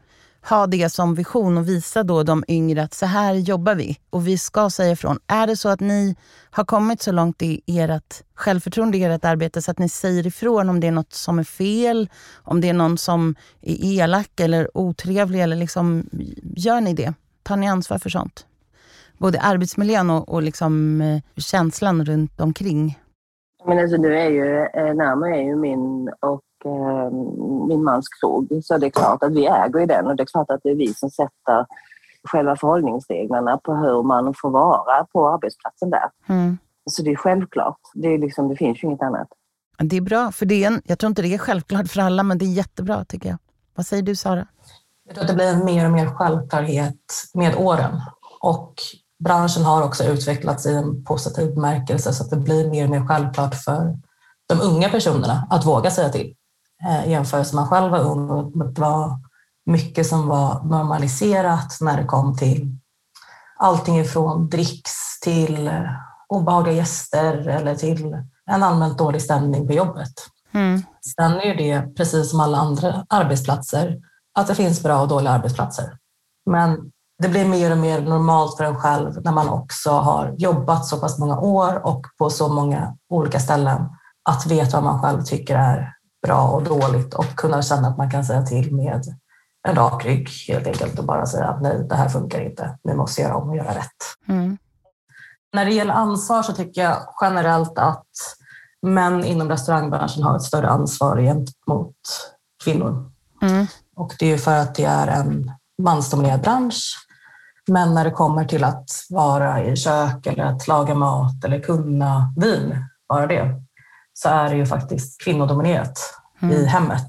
ha 0.49 0.67
det 0.67 0.91
som 0.91 1.15
vision 1.15 1.59
och 1.59 1.69
visa 1.69 2.03
då 2.03 2.23
de 2.23 2.45
yngre 2.49 2.83
att 2.83 2.95
så 2.95 3.07
här 3.07 3.35
jobbar 3.35 3.75
vi 3.75 3.99
och 4.11 4.29
vi 4.29 4.39
ska 4.39 4.71
säga 4.71 4.93
ifrån. 4.93 5.19
Är 5.27 5.47
det 5.47 5.57
så 5.57 5.69
att 5.69 5.81
ni 5.81 6.17
har 6.51 6.65
kommit 6.65 7.03
så 7.03 7.13
långt 7.13 7.43
i 7.43 7.63
ert 7.67 8.23
självförtroende 8.35 8.99
i 8.99 9.05
ert 9.05 9.25
arbete 9.25 9.63
så 9.63 9.71
att 9.71 9.79
ni 9.79 9.89
säger 9.89 10.27
ifrån 10.27 10.69
om 10.69 10.81
det 10.81 10.87
är 10.87 10.93
något 10.93 11.13
som 11.13 11.39
är 11.39 11.45
fel, 11.45 12.09
om 12.37 12.61
det 12.61 12.69
är 12.69 12.73
någon 12.73 12.99
som 12.99 13.35
är 13.61 13.77
elak 13.85 14.41
eller 14.41 14.77
otrevlig 14.77 15.41
eller 15.41 15.57
liksom, 15.57 16.05
gör 16.43 16.81
ni 16.81 16.95
det? 16.95 17.15
Tar 17.43 17.57
ni 17.57 17.69
ansvar 17.69 17.99
för 17.99 18.11
sånt? 18.11 18.47
Både 19.19 19.41
arbetsmiljön 19.41 20.11
och, 20.11 20.29
och 20.29 20.43
liksom, 20.43 21.01
eh, 21.01 21.23
känslan 21.37 22.05
runt 22.05 22.41
omkring. 22.41 22.99
Men 23.67 23.79
alltså 23.79 23.97
nu 23.97 24.19
är 24.19 24.31
ju, 24.31 24.57
eh, 24.59 25.33
är 25.33 25.43
ju 25.43 25.57
min 25.57 26.11
och 26.21 26.41
eh, 26.65 27.11
min 27.69 27.85
mans 27.85 28.09
krog. 28.09 28.61
Så 28.63 28.79
det 28.79 28.87
är 28.87 28.91
klart 28.91 29.23
att 29.23 29.33
vi 29.33 29.47
äger 29.47 29.81
i 29.81 29.87
den 29.87 30.07
och 30.07 30.17
det 30.17 30.23
är 30.23 30.27
klart 30.27 30.51
att 30.51 30.61
det 30.63 30.71
är 30.71 30.75
vi 30.75 30.95
som 30.95 31.11
sätter 31.11 31.67
själva 32.25 32.57
förhållningsreglerna 32.57 33.59
på 33.59 33.75
hur 33.75 34.03
man 34.03 34.35
får 34.35 34.51
vara 34.51 35.05
på 35.05 35.29
arbetsplatsen 35.29 35.91
där. 35.91 36.11
Mm. 36.27 36.59
Så 36.91 37.03
det 37.03 37.11
är 37.11 37.17
självklart. 37.17 37.81
Det, 37.95 38.09
är 38.09 38.19
liksom, 38.19 38.49
det 38.49 38.57
finns 38.57 38.83
ju 38.83 38.89
inget 38.89 39.03
annat. 39.03 39.29
Det 39.79 39.97
är 39.97 40.01
bra, 40.01 40.33
för 40.33 40.47
det 40.47 40.65
är 40.65 40.67
en, 40.67 40.83
jag 40.85 40.99
tror 40.99 41.09
inte 41.09 41.23
det 41.23 41.35
är 41.35 41.39
självklart 41.39 41.89
för 41.89 42.01
alla, 42.01 42.23
men 42.23 42.39
det 42.39 42.45
är 42.45 42.53
jättebra 42.53 43.05
tycker 43.05 43.29
jag. 43.29 43.39
Vad 43.75 43.87
säger 43.87 44.03
du 44.03 44.17
Sara? 44.17 44.47
Jag 45.07 45.15
tror 45.15 45.25
att 45.25 45.29
det 45.29 45.35
blir 45.35 45.47
en 45.47 45.65
mer 45.65 45.85
och 45.85 45.93
mer 45.93 46.07
självklarhet 46.07 46.95
med 47.35 47.57
åren. 47.57 48.01
Och 48.41 48.75
branschen 49.25 49.65
har 49.65 49.83
också 49.83 50.05
utvecklats 50.05 50.67
i 50.67 50.75
en 50.75 51.05
positiv 51.05 51.55
bemärkelse 51.55 52.13
så 52.13 52.25
att 52.25 52.31
det 52.31 52.37
blir 52.37 52.71
mer 52.71 52.85
och 52.85 52.91
mer 52.91 53.07
självklart 53.07 53.55
för 53.55 53.99
de 54.47 54.61
unga 54.61 54.89
personerna 54.89 55.47
att 55.51 55.67
våga 55.67 55.91
säga 55.91 56.09
till. 56.09 56.35
Eh, 56.87 57.11
jämfört 57.11 57.53
med 57.53 57.55
man 57.55 57.69
själv 57.69 57.91
var 57.91 57.99
ung 57.99 58.31
och 58.31 58.59
det 58.59 58.81
var 58.81 59.19
mycket 59.67 60.07
som 60.07 60.29
var 60.29 60.63
normaliserat 60.65 61.79
när 61.81 61.97
det 61.97 62.05
kom 62.05 62.37
till 62.37 62.79
allting 63.59 63.99
ifrån 63.99 64.49
dricks 64.49 65.21
till 65.21 65.71
obehagliga 66.29 66.75
gäster 66.75 67.49
eller 67.49 67.75
till 67.75 68.17
en 68.47 68.63
allmänt 68.63 68.99
dålig 68.99 69.23
stämning 69.23 69.67
på 69.67 69.73
jobbet. 69.73 70.13
Mm. 70.53 70.83
Sen 71.17 71.33
är 71.33 71.55
det 71.55 71.97
precis 71.97 72.31
som 72.31 72.41
alla 72.41 72.59
andra 72.59 73.07
arbetsplatser 73.09 73.99
att 74.35 74.47
det 74.47 74.55
finns 74.55 74.83
bra 74.83 75.01
och 75.01 75.09
dåliga 75.09 75.33
arbetsplatser. 75.33 75.99
Men 76.51 76.91
det 77.23 77.29
blir 77.29 77.45
mer 77.45 77.73
och 77.73 77.79
mer 77.79 78.01
normalt 78.01 78.57
för 78.57 78.65
en 78.65 78.77
själv 78.77 79.23
när 79.25 79.33
man 79.33 79.49
också 79.49 79.91
har 79.91 80.35
jobbat 80.39 80.87
så 80.87 80.97
pass 81.01 81.19
många 81.19 81.39
år 81.39 81.87
och 81.87 82.07
på 82.19 82.31
så 82.31 82.49
många 82.49 82.97
olika 83.09 83.41
ställen 83.41 83.89
att 84.31 84.47
veta 84.47 84.81
vad 84.81 84.85
man 84.85 85.03
själv 85.03 85.23
tycker 85.23 85.57
är 85.57 85.95
bra 86.27 86.49
och 86.49 86.63
dåligt 86.63 87.15
och 87.15 87.37
kunna 87.37 87.63
känna 87.63 87.89
att 87.89 87.99
man 87.99 88.11
kan 88.11 88.25
säga 88.25 88.43
till 88.43 88.75
med 88.75 89.03
en 89.69 89.75
rak 89.75 90.05
rygg 90.05 90.29
helt 90.49 90.67
enkelt 90.67 90.99
och 90.99 91.05
bara 91.05 91.27
säga 91.27 91.45
att 91.45 91.63
nej, 91.63 91.87
det 91.89 91.95
här 91.95 92.09
funkar 92.09 92.41
inte. 92.41 92.79
Ni 92.85 92.95
måste 92.95 93.23
göra 93.23 93.37
om 93.37 93.49
och 93.49 93.57
göra 93.57 93.75
rätt. 93.75 94.29
Mm. 94.29 94.59
När 95.53 95.65
det 95.65 95.73
gäller 95.73 95.95
ansvar 95.95 96.43
så 96.43 96.53
tycker 96.53 96.83
jag 96.83 96.97
generellt 97.21 97.79
att 97.79 98.07
män 98.83 99.25
inom 99.25 99.49
restaurangbranschen 99.49 100.23
har 100.23 100.37
ett 100.37 100.43
större 100.43 100.69
ansvar 100.69 101.21
gentemot 101.21 101.97
kvinnor. 102.65 103.13
Mm. 103.43 103.67
Och 103.97 104.15
det 104.19 104.33
är 104.33 104.39
för 104.39 104.59
att 104.59 104.75
det 104.75 104.85
är 104.85 105.07
en 105.07 105.53
mansdominerad 105.83 106.41
bransch. 106.41 107.05
Men 107.69 107.95
när 107.95 108.05
det 108.05 108.11
kommer 108.11 108.45
till 108.45 108.65
att 108.65 108.91
vara 109.11 109.65
i 109.65 109.77
kök 109.77 110.27
eller 110.27 110.45
att 110.45 110.69
laga 110.69 110.95
mat 110.95 111.45
eller 111.45 111.61
kunna 111.61 112.33
vin, 112.37 112.85
bara 113.09 113.27
det, 113.27 113.63
så 114.23 114.29
är 114.29 114.49
det 114.51 114.57
ju 114.57 114.67
faktiskt 114.67 115.21
kvinnodominerat 115.25 115.99
mm. 116.41 116.55
i 116.55 116.65
hemmet. 116.65 117.09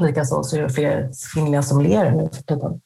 Likaså 0.00 0.42
så 0.42 0.56
är 0.56 0.62
det 0.62 0.70
fler 0.70 1.10
kvinnliga 1.34 1.62
sommelier 1.62 2.10
nu 2.10 2.28
för 2.32 2.42
tiden. 2.42 2.80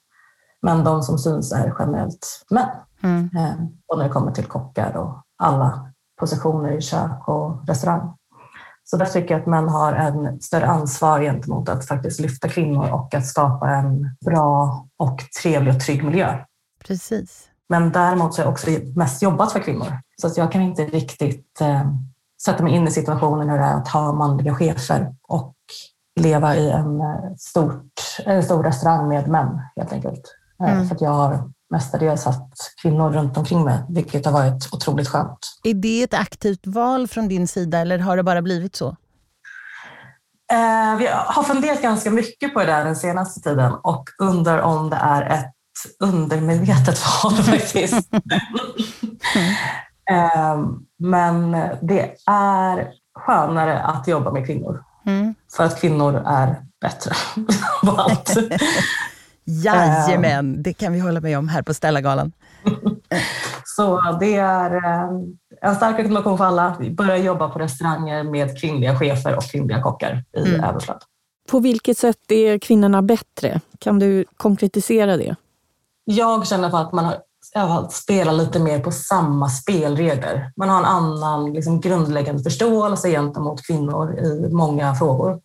Men 0.62 0.84
de 0.84 1.02
som 1.02 1.18
syns 1.18 1.52
är 1.52 1.74
generellt 1.78 2.44
män. 2.50 2.68
Mm. 3.02 3.30
Eh, 3.36 3.54
och 3.88 3.98
när 3.98 4.04
det 4.04 4.10
kommer 4.10 4.32
till 4.32 4.44
kockar 4.44 4.96
och 4.96 5.22
alla 5.38 5.92
positioner 6.20 6.72
i 6.72 6.80
kök 6.80 7.28
och 7.28 7.68
restaurang. 7.68 8.16
Så 8.84 8.96
där 8.96 9.06
tycker 9.06 9.34
jag 9.34 9.40
att 9.40 9.46
män 9.46 9.68
har 9.68 9.92
en 9.92 10.40
större 10.40 10.66
ansvar 10.66 11.20
gentemot 11.20 11.68
att 11.68 11.86
faktiskt 11.86 12.20
lyfta 12.20 12.48
kvinnor 12.48 12.90
och 12.90 13.14
att 13.14 13.26
skapa 13.26 13.70
en 13.70 14.16
bra 14.24 14.86
och 14.96 15.20
trevlig 15.42 15.74
och 15.74 15.80
trygg 15.80 16.04
miljö. 16.04 16.38
Precis. 16.86 17.48
Men 17.68 17.92
däremot 17.92 18.34
så 18.34 18.42
har 18.42 18.46
jag 18.46 18.52
också 18.52 18.70
mest 18.96 19.22
jobbat 19.22 19.52
för 19.52 19.60
kvinnor. 19.60 20.00
Så 20.20 20.26
att 20.26 20.36
jag 20.36 20.52
kan 20.52 20.62
inte 20.62 20.84
riktigt 20.84 21.60
eh, 21.60 21.82
sätta 22.44 22.62
mig 22.62 22.72
in 22.72 22.88
i 22.88 22.90
situationen 22.90 23.48
hur 23.48 23.58
det 23.58 23.64
är 23.64 23.74
att 23.74 23.88
ha 23.88 24.12
manliga 24.12 24.54
chefer 24.54 25.14
och 25.28 25.54
leva 26.20 26.56
i 26.56 26.70
en, 26.70 27.00
eh, 27.00 27.34
stort, 27.38 27.92
en 28.26 28.42
stor 28.42 28.62
restaurang 28.62 29.08
med 29.08 29.28
män 29.28 29.60
helt 29.76 29.92
enkelt. 29.92 30.34
Eh, 30.62 30.72
mm. 30.72 30.88
För 30.88 30.96
jag 31.00 31.10
har 31.10 31.50
mestadels 31.70 32.24
haft 32.24 32.74
kvinnor 32.82 33.12
runt 33.12 33.36
omkring 33.36 33.64
mig, 33.64 33.78
vilket 33.88 34.24
har 34.24 34.32
varit 34.32 34.68
otroligt 34.72 35.08
skönt. 35.08 35.38
Är 35.62 35.74
det 35.74 36.02
ett 36.02 36.14
aktivt 36.14 36.66
val 36.66 37.08
från 37.08 37.28
din 37.28 37.48
sida 37.48 37.78
eller 37.78 37.98
har 37.98 38.16
det 38.16 38.22
bara 38.22 38.42
blivit 38.42 38.76
så? 38.76 38.96
Eh, 40.52 40.96
vi 40.98 41.06
har 41.06 41.42
funderat 41.42 41.82
ganska 41.82 42.10
mycket 42.10 42.54
på 42.54 42.60
det 42.60 42.66
där 42.66 42.84
den 42.84 42.96
senaste 42.96 43.40
tiden 43.40 43.72
och 43.82 44.04
undrar 44.18 44.58
om 44.58 44.90
det 44.90 44.96
är 44.96 45.22
ett 45.22 45.54
undermedvetet 46.00 46.98
val 47.24 47.34
faktiskt. 47.34 48.12
mm. 48.12 49.54
Eh, 50.12 50.66
men 50.98 51.52
det 51.82 52.16
är 52.26 52.92
skönare 53.14 53.80
att 53.80 54.08
jobba 54.08 54.32
med 54.32 54.46
kvinnor. 54.46 54.84
Mm. 55.06 55.34
För 55.56 55.64
att 55.64 55.80
kvinnor 55.80 56.22
är 56.26 56.56
bättre 56.80 57.12
på 57.84 57.90
allt. 57.90 58.36
Jajamän, 59.44 60.62
det 60.62 60.72
kan 60.72 60.92
vi 60.92 60.98
hålla 60.98 61.20
med 61.20 61.38
om 61.38 61.48
här 61.48 61.62
på 61.62 61.74
Stellagalan. 61.74 62.32
Så 63.64 64.16
det 64.20 64.36
är 64.36 64.74
eh, 64.74 65.10
en 65.60 65.76
stark 65.76 65.98
rekommendation 65.98 66.38
för 66.38 66.44
alla. 66.44 66.76
Börja 66.90 67.16
jobba 67.16 67.48
på 67.48 67.58
restauranger 67.58 68.22
med 68.22 68.60
kvinnliga 68.60 68.98
chefer 68.98 69.36
och 69.36 69.42
kvinnliga 69.42 69.82
kockar 69.82 70.24
i 70.36 70.48
mm. 70.48 70.64
Överslöd. 70.64 71.02
På 71.50 71.58
vilket 71.58 71.98
sätt 71.98 72.30
är 72.30 72.58
kvinnorna 72.58 73.02
bättre? 73.02 73.60
Kan 73.78 73.98
du 73.98 74.24
konkretisera 74.36 75.16
det? 75.16 75.36
Jag 76.04 76.46
känner 76.46 76.70
på 76.70 76.76
att 76.76 76.92
man 76.92 77.04
har 77.04 77.16
spelar 77.90 78.32
lite 78.32 78.58
mer 78.58 78.80
på 78.80 78.90
samma 78.90 79.48
spelregler. 79.48 80.52
Man 80.56 80.68
har 80.68 80.78
en 80.78 80.84
annan 80.84 81.52
liksom, 81.52 81.80
grundläggande 81.80 82.42
förståelse 82.42 83.10
gentemot 83.10 83.66
kvinnor 83.66 84.18
i 84.18 84.48
många 84.52 84.94
frågor 84.94 85.40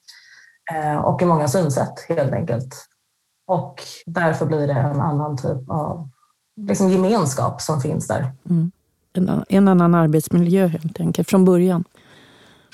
eh, 0.73 0.97
och 0.97 1.21
i 1.21 1.25
många 1.25 1.47
synsätt 1.47 2.05
helt 2.09 2.33
enkelt. 2.33 2.75
Och 3.47 3.83
därför 4.05 4.45
blir 4.45 4.67
det 4.67 4.73
en 4.73 5.01
annan 5.01 5.37
typ 5.37 5.69
av 5.69 6.09
liksom 6.61 6.89
gemenskap 6.89 7.61
som 7.61 7.81
finns 7.81 8.07
där. 8.07 8.31
Mm. 8.49 8.71
En, 9.13 9.43
en, 9.49 9.67
annan 9.67 9.95
arbetsmiljö 9.95 10.67
helt 10.67 10.99
enkelt, 10.99 11.29
från 11.29 11.45
början. 11.45 11.83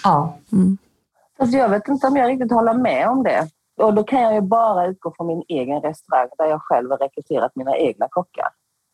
Ja. 0.04 0.38
Mm. 0.52 0.78
Alltså 1.40 1.58
jag 1.58 1.70
vet 1.70 1.88
inte 1.88 2.08
om 2.08 2.18
jag 2.18 2.30
riktigt 2.30 2.52
håller 2.52 2.74
med 2.74 3.10
om 3.10 3.24
det. 3.24 3.50
Och 3.82 3.94
då 3.94 4.04
kan 4.04 4.22
jag 4.22 4.34
ju 4.34 4.42
bara 4.42 4.88
utgå 4.88 5.14
från 5.18 5.28
min 5.28 5.44
egen 5.48 5.82
restaurang 5.82 6.28
där 6.38 6.46
jag 6.46 6.62
själv 6.62 6.90
har 6.90 6.98
rekryterat 6.98 7.56
mina 7.56 7.78
egna 7.78 8.08
kockar. 8.10 8.48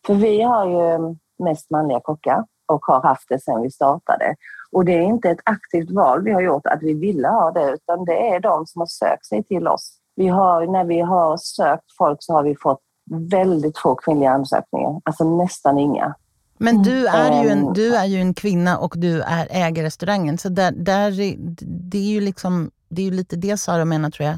För 0.10 0.16
vi 0.16 0.42
har 0.42 0.66
ju 0.66 1.16
mest 1.44 1.70
manliga 1.70 2.00
kockar 2.00 2.46
och 2.68 2.86
har 2.86 3.02
haft 3.04 3.30
det 3.30 3.40
sedan 3.40 3.62
vi 3.62 3.72
startade. 3.72 4.36
Och 4.72 4.86
det 4.86 4.98
är 4.98 5.02
inte 5.02 5.30
ett 5.30 5.42
aktivt 5.44 5.92
val 5.92 6.24
vi 6.24 6.32
har 6.32 6.42
gjort 6.42 6.66
att 6.66 6.84
vi 6.84 6.94
ville 6.94 7.28
ha 7.28 7.52
det, 7.52 7.72
utan 7.72 8.06
det 8.06 8.30
är 8.30 8.40
de 8.40 8.66
som 8.66 8.80
har 8.80 8.88
sökt 8.88 9.26
sig 9.26 9.44
till 9.44 9.68
oss 9.68 10.00
vi 10.20 10.28
har, 10.28 10.68
när 10.68 10.86
vi 10.86 11.00
har 11.00 11.38
sökt 11.38 11.98
folk 11.98 12.18
så 12.22 12.34
har 12.34 12.44
vi 12.44 12.56
fått 12.56 12.80
väldigt 13.32 13.78
få 13.78 13.96
kvinnliga 13.96 14.32
ansökningar, 14.32 15.02
alltså 15.04 15.24
nästan 15.24 15.78
inga. 15.78 16.16
Men 16.58 16.82
du 16.82 17.08
är, 17.08 17.44
ju 17.44 17.50
en, 17.50 17.68
ehm, 17.68 17.74
du 17.74 17.96
är 17.96 18.06
ju 18.06 18.22
en 18.22 18.34
kvinna 18.34 18.78
och 18.78 18.94
du 18.98 19.22
är 19.22 19.48
äger 19.50 19.84
restaurangen, 19.84 20.38
så 20.38 20.50
där, 20.50 20.72
där, 20.72 21.12
det 21.90 21.98
är 21.98 22.12
ju 22.12 22.22
liksom, 22.22 22.72
det 22.90 23.02
är 23.02 23.06
ju 23.06 23.12
lite 23.12 23.36
det 23.36 23.58
Sara 23.58 23.86
menar 23.86 24.10
tror 24.10 24.28
jag. 24.28 24.38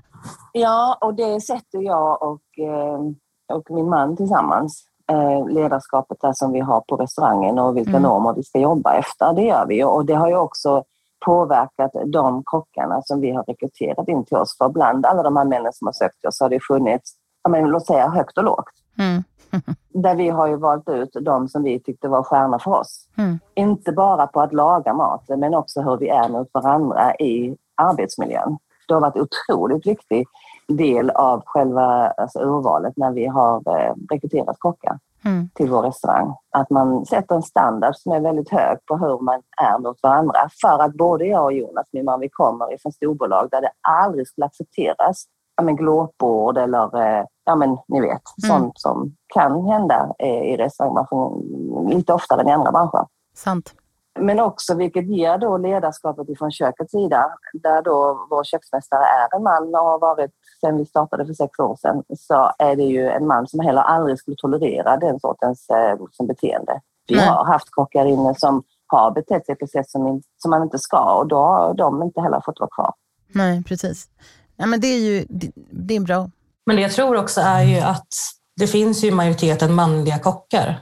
Ja, 0.54 0.98
och 1.01 1.13
det 1.13 1.42
sätter 1.42 1.82
jag 1.82 2.22
och, 2.22 2.42
ehm, 2.58 3.16
och 3.54 3.72
min 3.72 3.90
man 3.90 4.18
tillsammans. 4.18 4.90
Eh, 5.12 5.48
ledarskapet 5.48 6.18
där 6.22 6.34
som 6.34 6.51
vi 6.51 6.60
har 6.60 6.82
på 6.82 6.96
restaurangen 6.96 7.60
och 7.60 7.77
vilka 7.77 7.89
mm. 7.89 8.01
normer 8.01 8.34
vi 8.34 8.44
ska 8.44 8.60
jobba 8.60 8.94
efter, 8.94 9.34
det 9.34 9.41
gör 9.41 9.65
vi. 9.65 9.84
Och 9.84 10.06
det 10.06 10.13
har 10.13 10.27
ju 10.27 10.38
också 10.38 10.84
påverkat 11.25 11.91
de 12.06 12.44
kockarna 12.44 13.01
som 13.01 13.22
vi 13.22 13.32
har 13.32 13.44
rekryterat 13.44 14.08
in 14.08 14.25
till 14.25 14.38
oss. 14.38 14.58
För 14.58 14.70
bland 14.70 15.06
alla 15.06 15.24
de 15.24 15.38
här 15.38 15.46
männen 15.46 15.74
som 15.74 15.88
har 15.88 15.94
sökt 15.94 16.25
oss 16.25 16.39
har 16.39 16.50
det 16.50 16.60
funnits, 16.68 17.13
men, 17.50 17.70
låt 17.70 17.86
säga 17.86 18.10
högt 18.10 18.38
och 18.38 18.44
lågt. 18.44 18.74
Mm. 18.98 19.24
Där 19.89 20.15
vi 20.15 20.30
har 20.30 20.48
ju 20.48 20.56
valt 20.56 20.89
ut 20.89 21.10
de 21.22 21.48
som 21.48 21.63
vi 21.63 21.80
tyckte 21.80 22.08
var 22.08 22.24
stjärnor 22.24 22.60
för 22.60 22.72
oss. 22.72 23.08
Mm. 23.18 23.39
Inte 23.53 23.91
bara 23.91 24.27
på 24.27 24.41
att 24.41 24.53
laga 24.53 24.94
maten, 24.94 25.39
men 25.39 25.53
också 25.53 25.82
hur 25.82 25.98
vi 25.98 26.10
är 26.10 26.30
mot 26.30 26.50
varandra 26.53 27.15
i 27.15 27.56
arbetsmiljön. 27.75 28.58
Det 28.88 28.94
har 28.94 29.01
varit 29.01 29.18
otroligt 29.18 29.88
viktig 29.88 30.25
del 30.68 31.10
av 31.10 31.44
själva 31.46 32.08
alltså, 32.08 32.39
urvalet 32.39 32.94
när 32.98 33.12
vi 33.12 33.27
har 33.27 33.56
eh, 33.58 33.94
rekryterat 34.12 34.56
kockar 34.60 35.00
mm. 35.25 35.50
till 35.53 35.70
vår 35.70 35.82
restaurang. 35.82 36.36
Att 36.51 36.70
man 36.70 37.06
sätter 37.06 37.36
en 37.36 37.44
standard 37.44 37.96
som 37.96 38.12
är 38.12 38.20
väldigt 38.20 38.50
hög 38.50 38.77
på 38.86 38.98
hur 38.98 39.20
man 39.20 39.41
är 39.62 39.80
mot 39.80 40.03
varandra. 40.03 40.39
För 40.62 40.84
att 40.84 40.94
både 40.94 41.25
jag 41.25 41.44
och 41.44 41.53
Jonas, 41.53 41.88
min 41.91 42.06
man, 42.06 42.20
vi 42.20 42.30
kommer 42.30 42.74
ifrån 42.74 42.91
storbolag 42.91 43.48
där 43.51 43.62
det 43.62 43.72
aldrig 43.82 44.27
skulle 44.27 44.46
accepteras 44.46 45.25
ja, 45.56 45.63
men 45.63 45.75
glåpord 45.75 46.58
eller 46.58 47.01
eh, 47.01 47.25
ja, 47.46 47.56
men 47.56 47.77
ni 47.88 48.01
vet, 48.01 48.22
mm. 48.44 48.58
sånt 48.58 48.80
som 48.80 49.15
kan 49.34 49.65
hända 49.65 50.10
eh, 50.20 50.44
i 50.44 50.58
restaurangbranschen 50.58 51.89
lite 51.89 52.13
oftare 52.13 52.41
än 52.41 52.48
i 52.48 52.51
andra 52.51 52.72
branscher. 52.72 53.08
Sant. 53.36 53.74
Men 54.20 54.39
också 54.39 54.75
vilket 54.75 55.08
ger 55.08 55.38
då 55.38 55.58
ledarskapet 55.58 56.30
ifrån 56.30 56.51
kökets 56.51 56.91
sida, 56.91 57.32
där 57.53 57.82
då 57.82 58.27
vår 58.30 58.44
köksmästare 58.44 59.03
är 59.03 59.36
en 59.36 59.44
man 59.44 59.75
och 59.75 59.86
har 59.86 60.00
varit 60.00 60.32
sedan 60.62 60.77
vi 60.77 60.86
startade 60.86 61.25
för 61.25 61.34
sex 61.34 61.60
år 61.60 61.75
sedan, 61.75 62.03
så 62.18 62.51
är 62.60 62.75
det 62.75 62.84
ju 62.84 63.10
en 63.10 63.27
man 63.27 63.48
som 63.48 63.60
heller 63.60 63.82
aldrig 63.82 64.20
skulle 64.20 64.38
tolerera 64.38 64.98
den 64.98 65.20
sortens 65.20 65.70
eh, 65.70 65.98
som 66.12 66.27
beteende. 66.27 66.82
Vi 67.08 67.15
Nej. 67.15 67.27
har 67.27 67.46
haft 67.46 67.72
kockar 67.72 68.06
inne 68.06 68.36
som 68.38 68.63
har 68.88 69.12
betett 69.12 69.46
sig 69.46 69.56
på 69.56 69.68
sätt 69.68 69.89
som, 69.89 70.22
som 70.38 70.51
man 70.51 70.63
inte 70.63 70.80
ska 70.80 71.13
och 71.13 71.27
då 71.27 71.38
har 71.38 71.74
de 71.74 72.03
inte 72.03 72.22
heller 72.22 72.41
fått 72.46 72.60
vara 72.60 72.70
kvar. 72.70 72.94
Nej, 73.34 73.63
precis. 73.63 74.08
Ja, 74.56 74.65
men 74.65 74.82
det 74.82 74.88
är 74.88 75.00
ju 75.00 75.25
det, 75.30 75.51
det 75.72 75.96
är 75.96 76.00
bra. 76.00 76.30
Men 76.65 76.75
det 76.75 76.82
jag 76.82 76.91
tror 76.91 77.15
också 77.18 77.41
är 77.41 77.63
ju 77.63 77.80
att 77.80 78.13
det 78.56 78.68
finns 78.68 79.03
ju 79.03 79.12
majoriteten 79.12 79.74
manliga 79.74 80.20
kockar. 80.20 80.80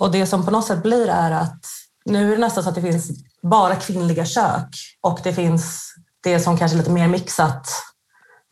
Och 0.00 0.10
det 0.10 0.26
som 0.26 0.44
på 0.44 0.50
något 0.50 0.66
sätt 0.66 0.82
blir 0.82 1.08
är 1.08 1.30
att 1.30 1.64
nu 2.04 2.26
är 2.26 2.36
det 2.36 2.40
nästan 2.40 2.62
så 2.62 2.68
att 2.68 2.74
det 2.74 2.82
finns 2.82 3.10
bara 3.42 3.76
kvinnliga 3.76 4.24
kök 4.24 4.68
och 5.00 5.18
det 5.24 5.32
finns 5.32 5.94
det 6.22 6.40
som 6.40 6.56
kanske 6.56 6.76
är 6.76 6.78
lite 6.78 6.90
mer 6.90 7.08
mixat 7.08 7.66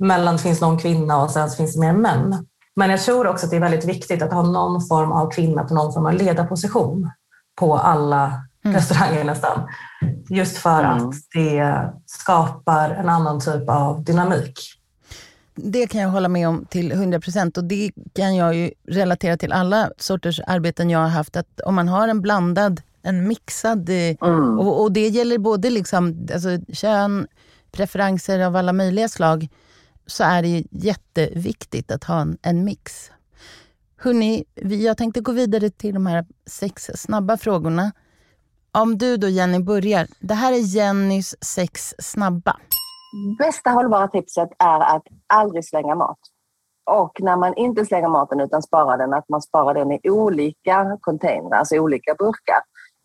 mellan 0.00 0.36
det 0.36 0.42
finns 0.42 0.60
någon 0.60 0.78
kvinna 0.78 1.22
och 1.22 1.30
sen 1.30 1.50
finns 1.50 1.74
det 1.74 1.80
mer 1.80 1.92
män. 1.92 2.46
Men 2.76 2.90
jag 2.90 3.00
tror 3.00 3.26
också 3.26 3.46
att 3.46 3.50
det 3.50 3.56
är 3.56 3.60
väldigt 3.60 3.84
viktigt 3.84 4.22
att 4.22 4.32
ha 4.32 4.42
någon 4.42 4.86
form 4.86 5.12
av 5.12 5.30
kvinna 5.30 5.64
på 5.64 5.74
någon 5.74 5.92
form 5.92 6.06
av 6.06 6.12
ledarposition. 6.12 7.10
på 7.54 7.76
alla 7.76 8.42
mm. 8.64 8.76
restauranger 8.76 9.24
nästan. 9.24 9.68
Just 10.28 10.56
för 10.58 10.84
mm. 10.84 11.08
att 11.08 11.14
det 11.34 11.90
skapar 12.06 12.90
en 12.90 13.08
annan 13.08 13.40
typ 13.40 13.68
av 13.68 14.04
dynamik. 14.04 14.80
Det 15.54 15.86
kan 15.86 16.00
jag 16.00 16.08
hålla 16.08 16.28
med 16.28 16.48
om 16.48 16.64
till 16.64 16.92
100 16.92 17.20
procent 17.20 17.58
och 17.58 17.64
det 17.64 17.90
kan 18.14 18.36
jag 18.36 18.54
ju 18.54 18.70
relatera 18.88 19.36
till 19.36 19.52
alla 19.52 19.90
sorters 19.98 20.40
arbeten 20.46 20.90
jag 20.90 20.98
har 20.98 21.08
haft. 21.08 21.36
Att 21.36 21.60
om 21.60 21.74
man 21.74 21.88
har 21.88 22.08
en 22.08 22.20
blandad, 22.20 22.82
en 23.02 23.28
mixad, 23.28 23.88
eh, 23.88 24.16
mm. 24.22 24.58
och, 24.58 24.82
och, 24.82 24.92
det 24.92 25.08
gäller 25.08 25.38
både 25.38 25.70
liksom, 25.70 26.28
alltså, 26.32 26.58
kön, 26.72 27.26
preferenser 27.72 28.40
av 28.40 28.56
alla 28.56 28.72
möjliga 28.72 29.08
slag, 29.08 29.48
så 30.10 30.24
är 30.24 30.42
det 30.42 30.64
jätteviktigt 30.70 31.90
att 31.90 32.04
ha 32.04 32.20
en, 32.20 32.38
en 32.42 32.64
mix. 32.64 33.10
Hörrni, 33.96 34.44
jag 34.54 34.96
tänkte 34.96 35.20
gå 35.20 35.32
vidare 35.32 35.70
till 35.70 35.94
de 35.94 36.06
här 36.06 36.26
sex 36.46 36.90
snabba 36.94 37.36
frågorna. 37.36 37.92
Om 38.72 38.98
du 38.98 39.16
då 39.16 39.28
Jenny 39.28 39.58
börjar. 39.58 40.06
Det 40.20 40.34
här 40.34 40.52
är 40.52 40.76
Jennys 40.76 41.44
sex 41.44 41.94
snabba. 41.98 42.56
Bästa 43.38 43.70
hållbara 43.70 44.08
tipset 44.08 44.48
är 44.58 44.96
att 44.96 45.02
aldrig 45.26 45.64
slänga 45.64 45.94
mat. 45.94 46.18
Och 46.90 47.20
när 47.20 47.36
man 47.36 47.54
inte 47.54 47.84
slänger 47.84 48.08
maten 48.08 48.40
utan 48.40 48.62
sparar 48.62 48.98
den, 48.98 49.14
att 49.14 49.28
man 49.28 49.42
sparar 49.42 49.74
den 49.74 49.92
i 49.92 50.10
olika 50.10 50.98
containrar, 51.00 51.58
alltså 51.58 51.76
olika 51.76 52.14
burkar 52.14 52.62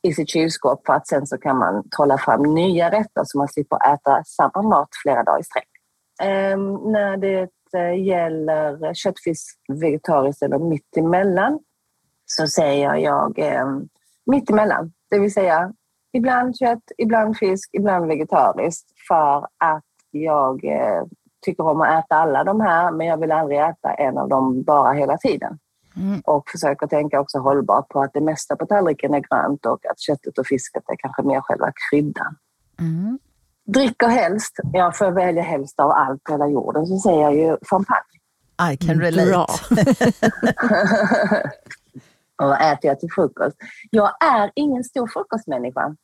i 0.07 0.13
sitt 0.13 0.29
kylskåp 0.29 0.85
för 0.85 0.93
att 0.93 1.07
sen 1.07 1.27
så 1.27 1.37
kan 1.37 1.57
man 1.57 1.89
trolla 1.89 2.17
fram 2.17 2.41
nya 2.43 2.91
rätter 2.91 3.21
så 3.23 3.37
man 3.37 3.47
slipper 3.47 3.93
äta 3.93 4.23
samma 4.23 4.61
mat 4.61 4.89
flera 5.03 5.23
dagar 5.23 5.39
i 5.39 5.43
sträck. 5.43 5.74
Um, 6.23 6.91
när 6.91 7.17
det 7.17 7.49
uh, 7.77 8.05
gäller 8.05 8.93
köttfisk, 8.93 9.59
vegetariskt 9.81 10.43
eller 10.43 10.59
mittemellan 10.59 11.59
så 12.25 12.47
säger 12.47 12.95
jag 12.95 13.39
um, 13.39 13.89
mittemellan. 14.25 14.93
Det 15.09 15.19
vill 15.19 15.33
säga 15.33 15.73
ibland 16.13 16.57
kött, 16.57 16.83
ibland 16.97 17.37
fisk, 17.37 17.69
ibland 17.73 18.07
vegetariskt 18.07 18.87
för 19.07 19.37
att 19.57 19.83
jag 20.11 20.63
uh, 20.63 21.07
tycker 21.45 21.67
om 21.67 21.81
att 21.81 22.05
äta 22.05 22.15
alla 22.15 22.43
de 22.43 22.61
här 22.61 22.91
men 22.91 23.07
jag 23.07 23.17
vill 23.17 23.31
aldrig 23.31 23.59
äta 23.59 23.93
en 23.93 24.17
av 24.17 24.29
dem 24.29 24.63
bara 24.63 24.93
hela 24.93 25.17
tiden. 25.17 25.59
Mm. 25.97 26.21
Och 26.25 26.49
försöker 26.49 26.87
tänka 26.87 27.19
också 27.19 27.39
hållbart 27.39 27.89
på 27.89 28.01
att 28.01 28.13
det 28.13 28.21
mesta 28.21 28.55
på 28.55 28.65
tallriken 28.65 29.13
är 29.13 29.19
grönt 29.19 29.65
och 29.65 29.85
att 29.85 29.99
köttet 29.99 30.37
och 30.37 30.47
fisket 30.47 30.83
är 30.87 30.95
kanske 30.95 31.23
mer 31.23 31.41
själva 31.41 31.71
kryddan. 31.89 32.35
Mm. 32.79 33.19
Dricker 33.65 34.07
helst, 34.07 34.59
jag 34.73 34.97
får 34.97 35.11
välja 35.11 35.43
helst 35.43 35.79
av 35.79 35.91
allt 35.91 36.23
på 36.23 36.31
hela 36.31 36.47
jorden, 36.47 36.87
så 36.87 36.97
säger 36.97 37.21
jag 37.21 37.35
ju 37.35 37.57
champagne. 37.61 38.01
I 38.73 38.77
can 38.77 39.01
relate. 39.01 39.37
och 42.41 42.47
vad 42.47 42.61
äter 42.61 42.87
jag 42.87 42.99
till 42.99 43.11
frukost? 43.15 43.57
Jag 43.91 44.23
är 44.23 44.51
ingen 44.55 44.83
stor 44.83 45.07
frukostmänniska. 45.07 45.95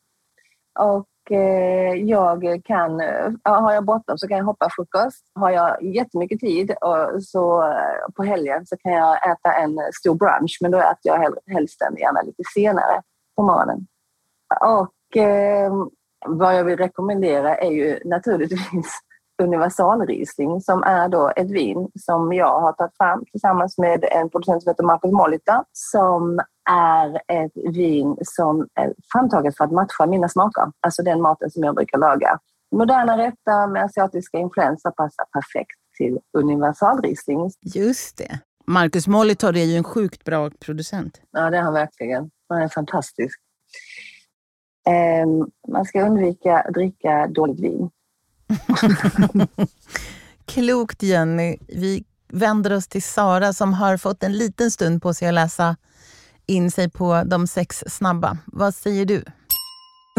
Och 0.79 1.07
Eh, 1.29 1.93
jag 1.95 2.61
kan, 2.65 3.01
har 3.43 3.73
jag 3.73 3.85
bråttom 3.85 4.17
så 4.17 4.27
kan 4.27 4.37
jag 4.37 4.45
hoppa 4.45 4.69
frukost. 4.75 5.25
Har 5.35 5.49
jag 5.49 5.83
jättemycket 5.83 6.39
tid 6.39 6.71
och 6.71 7.23
så 7.23 7.63
eh, 7.63 8.13
på 8.15 8.23
helgen 8.23 8.65
så 8.65 8.77
kan 8.77 8.91
jag 8.91 9.31
äta 9.31 9.53
en 9.53 9.79
stor 9.93 10.15
brunch, 10.15 10.57
men 10.61 10.71
då 10.71 10.77
äter 10.77 10.99
jag 11.03 11.35
helst 11.53 11.79
den 11.79 11.95
gärna 11.97 12.21
lite 12.21 12.43
senare 12.53 13.01
på 13.35 13.43
morgonen. 13.43 13.87
Och 14.61 15.17
eh, 15.17 15.73
vad 16.25 16.55
jag 16.55 16.63
vill 16.63 16.77
rekommendera 16.77 17.57
är 17.57 17.71
ju 17.71 17.99
naturligtvis 18.05 19.01
universalriesling 19.43 20.61
som 20.61 20.83
är 20.83 21.09
då 21.09 21.31
ett 21.35 21.51
vin 21.51 21.87
som 21.99 22.33
jag 22.33 22.61
har 22.61 22.73
tagit 22.73 22.97
fram 22.97 23.25
tillsammans 23.31 23.77
med 23.77 24.05
en 24.11 24.29
producent 24.29 24.63
som 24.63 24.69
heter 24.69 24.83
Marcus 24.83 25.11
Molita 25.11 25.63
som 25.71 26.39
är 26.69 27.21
ett 27.27 27.75
vin 27.75 28.17
som 28.21 28.67
är 28.73 28.93
framtaget 29.11 29.57
för 29.57 29.65
att 29.65 29.71
matcha 29.71 30.05
mina 30.05 30.29
smaker, 30.29 30.71
alltså 30.79 31.03
den 31.03 31.21
maten 31.21 31.51
som 31.51 31.63
jag 31.63 31.75
brukar 31.75 31.97
laga. 31.97 32.39
Moderna 32.75 33.17
rätter 33.17 33.67
med 33.67 33.83
asiatiska 33.83 34.37
influenser 34.37 34.91
passar 34.91 35.25
perfekt 35.33 35.79
till 35.97 36.19
universalriesling. 36.37 37.51
Just 37.61 38.17
det. 38.17 38.39
Marcus 38.65 39.07
Molitor 39.07 39.57
är 39.57 39.65
ju 39.65 39.77
en 39.77 39.83
sjukt 39.83 40.25
bra 40.25 40.49
producent. 40.65 41.21
Ja, 41.31 41.49
det 41.49 41.57
är 41.57 41.61
han 41.61 41.73
verkligen. 41.73 42.31
Han 42.49 42.61
är 42.61 42.67
fantastisk. 42.67 43.39
Um, 45.23 45.51
man 45.67 45.85
ska 45.85 46.01
undvika 46.05 46.59
att 46.59 46.73
dricka 46.73 47.27
dåligt 47.27 47.59
vin. 47.59 47.89
Klokt 50.45 51.03
Jenny. 51.03 51.57
Vi 51.67 52.03
vänder 52.31 52.73
oss 52.73 52.87
till 52.87 53.03
Sara 53.03 53.53
som 53.53 53.73
har 53.73 53.97
fått 53.97 54.23
en 54.23 54.37
liten 54.37 54.71
stund 54.71 55.01
på 55.01 55.13
sig 55.13 55.27
att 55.27 55.33
läsa 55.33 55.75
in 56.45 56.71
sig 56.71 56.89
på 56.89 57.23
de 57.25 57.47
sex 57.47 57.83
snabba. 57.87 58.37
Vad 58.45 58.75
säger 58.75 59.05
du? 59.05 59.23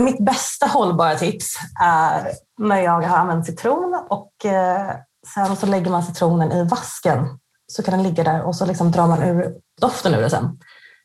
Mitt 0.01 0.25
bästa 0.25 0.67
hållbara 0.67 1.15
tips 1.15 1.55
är 1.83 2.29
när 2.59 2.81
jag 2.81 3.03
har 3.03 3.17
använt 3.17 3.47
citron 3.47 4.07
och 4.09 4.45
eh, 4.45 4.91
sen 5.35 5.57
så 5.57 5.67
lägger 5.67 5.91
man 5.91 6.03
citronen 6.03 6.53
i 6.53 6.65
vasken. 6.65 7.39
Så 7.67 7.83
kan 7.83 7.95
den 7.95 8.03
ligga 8.03 8.25
där 8.25 8.43
och 8.43 8.57
så 8.57 8.67
liksom 8.67 8.91
drar 8.91 9.07
man 9.07 9.23
ur 9.23 9.55
doften 9.81 10.15
ur 10.15 10.21
det 10.21 10.31
sen. 10.31 10.59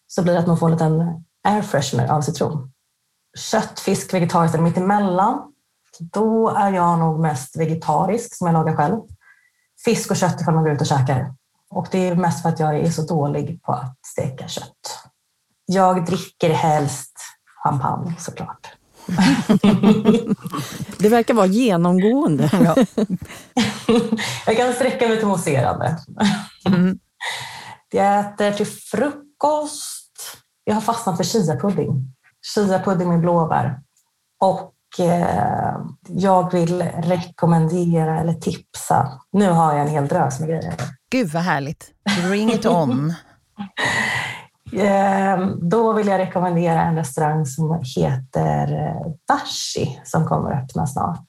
Så 0.08 0.24
blir 0.24 0.34
det 0.34 0.40
att 0.40 0.48
man 0.48 0.58
får 0.58 0.68
en 0.68 0.72
liten 0.72 1.26
air 1.44 1.62
freshener 1.62 2.08
av 2.08 2.22
citron. 2.22 2.72
Kött, 3.38 3.80
fisk, 3.80 4.14
vegetariskt 4.14 4.56
eller 4.56 4.64
mittemellan. 4.64 5.54
Då 6.00 6.50
är 6.50 6.72
jag 6.72 7.00
nog 7.00 7.20
mest 7.20 7.58
vegetarisk 7.58 8.36
som 8.36 8.48
jag 8.48 8.54
lagar 8.54 8.76
själv. 8.76 9.02
Fisk 9.86 10.12
och 10.12 10.18
kött 10.18 10.42
ifall 10.42 10.54
man 10.54 10.64
går 10.64 10.74
ut 10.74 10.82
och 10.82 10.88
käkar. 10.88 11.34
Och 11.70 11.88
det 11.92 12.08
är 12.08 12.16
mest 12.16 12.42
för 12.42 12.50
att 12.50 12.60
jag 12.60 12.80
är 12.80 12.92
så 12.92 13.02
dålig 13.02 13.64
på 13.64 13.72
att 13.72 13.98
steka 14.06 14.48
kött. 14.48 15.04
Jag 15.66 16.06
dricker 16.06 16.50
helst 16.50 17.14
champagne 17.64 18.16
såklart. 18.20 18.68
det 20.98 21.10
verkar 21.10 21.34
vara 21.34 21.46
genomgående. 21.46 22.50
Ja. 22.64 22.76
jag 24.46 24.58
kan 24.58 24.74
sträcka 24.74 25.08
mig 25.08 25.18
till 25.18 25.28
mousserande. 25.28 25.98
Mm. 26.66 27.00
Jag 27.92 28.20
äter 28.20 28.52
till 28.52 28.66
frukost. 28.66 30.38
Jag 30.64 30.74
har 30.74 30.82
fastnat 30.82 31.18
för 31.18 31.24
chiapudding. 31.24 32.14
Chiapudding 32.54 33.10
med 33.10 33.20
blåbär. 33.20 33.80
Och 34.40 34.74
eh, 35.00 35.78
jag 36.08 36.52
vill 36.52 36.82
rekommendera 36.82 38.20
eller 38.20 38.34
tipsa. 38.34 39.12
Nu 39.32 39.50
har 39.50 39.74
jag 39.74 39.82
en 39.82 39.88
hel 39.88 40.08
drös 40.08 40.40
med 40.40 40.50
grejer. 40.50 40.74
Gud 41.12 41.28
vad 41.28 41.44
härligt. 41.44 41.92
Bring 42.28 42.50
it 42.50 42.66
on. 42.66 43.14
Ehm, 44.74 45.70
då 45.70 45.94
vill 45.94 46.08
jag 46.08 46.20
rekommendera 46.20 46.82
en 46.82 46.96
restaurang 46.96 47.46
som 47.46 47.84
heter 47.96 48.88
eh, 48.88 49.12
Dashi 49.28 50.02
som 50.04 50.26
kommer 50.26 50.52
att 50.52 50.64
öppna 50.64 50.88
snart. 50.88 51.26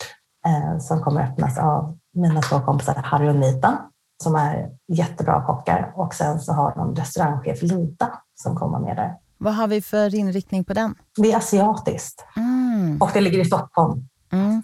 Eh, 0.47 0.79
som 0.79 1.03
kommer 1.03 1.23
att 1.23 1.31
öppnas 1.31 1.59
av 1.59 1.99
mina 2.15 2.43
två 2.43 2.61
kompisar 2.61 2.95
Harry 2.95 3.29
och 3.29 3.37
Nita 3.37 3.79
som 4.23 4.35
är 4.35 4.69
jättebra 4.93 5.47
kockar 5.47 5.93
och 5.95 6.15
sen 6.15 6.41
så 6.41 6.53
har 6.53 6.75
de 6.75 6.95
restaurangchef 6.95 7.63
Lida 7.63 8.11
som 8.35 8.57
kommer 8.57 8.79
med 8.79 8.97
där. 8.97 9.15
Vad 9.39 9.55
har 9.55 9.69
vi 9.69 9.83
för 9.83 10.15
inriktning 10.15 10.65
på 10.65 10.73
den? 10.75 10.95
Det 11.17 11.33
är 11.33 11.37
asiatiskt 11.37 12.25
mm. 12.37 13.03
och 13.03 13.11
det 13.15 13.21
ligger 13.21 13.39
i 13.39 13.45
Stockholm. 13.45 14.09
Mm. 14.33 14.63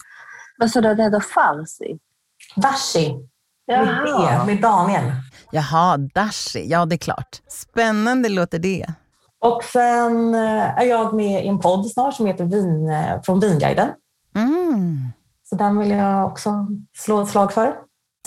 Vad 0.59 0.71
sa 0.71 0.81
du, 0.81 0.95
det 0.95 1.03
heter 1.03 1.21
farsi? 1.21 1.99
Dashi. 2.57 3.15
Med, 3.67 4.47
med 4.47 4.61
Daniel. 4.63 5.13
Jaha, 5.51 5.97
Dashi. 5.97 6.67
Ja, 6.69 6.87
det 6.87 6.95
är 6.95 6.99
klart. 6.99 7.43
Spännande 7.49 8.29
låter 8.29 8.59
det. 8.59 8.87
Och 9.39 9.65
sen 9.65 10.35
eh, 10.35 10.79
är 10.79 10.85
jag 10.85 11.15
med 11.15 11.45
i 11.45 11.49
en 11.49 11.61
podd 11.61 11.91
snart 11.91 12.15
som 12.15 12.27
heter 12.27 12.45
Vin, 12.45 12.91
eh, 12.91 13.23
Från 13.23 13.41
Vinguiden. 13.41 13.89
Mm. 14.37 15.09
Så 15.43 15.57
den 15.57 15.79
vill 15.79 15.91
jag 15.91 16.27
också 16.27 16.67
slå 16.97 17.23
ett 17.23 17.29
slag 17.29 17.53
för. 17.53 17.75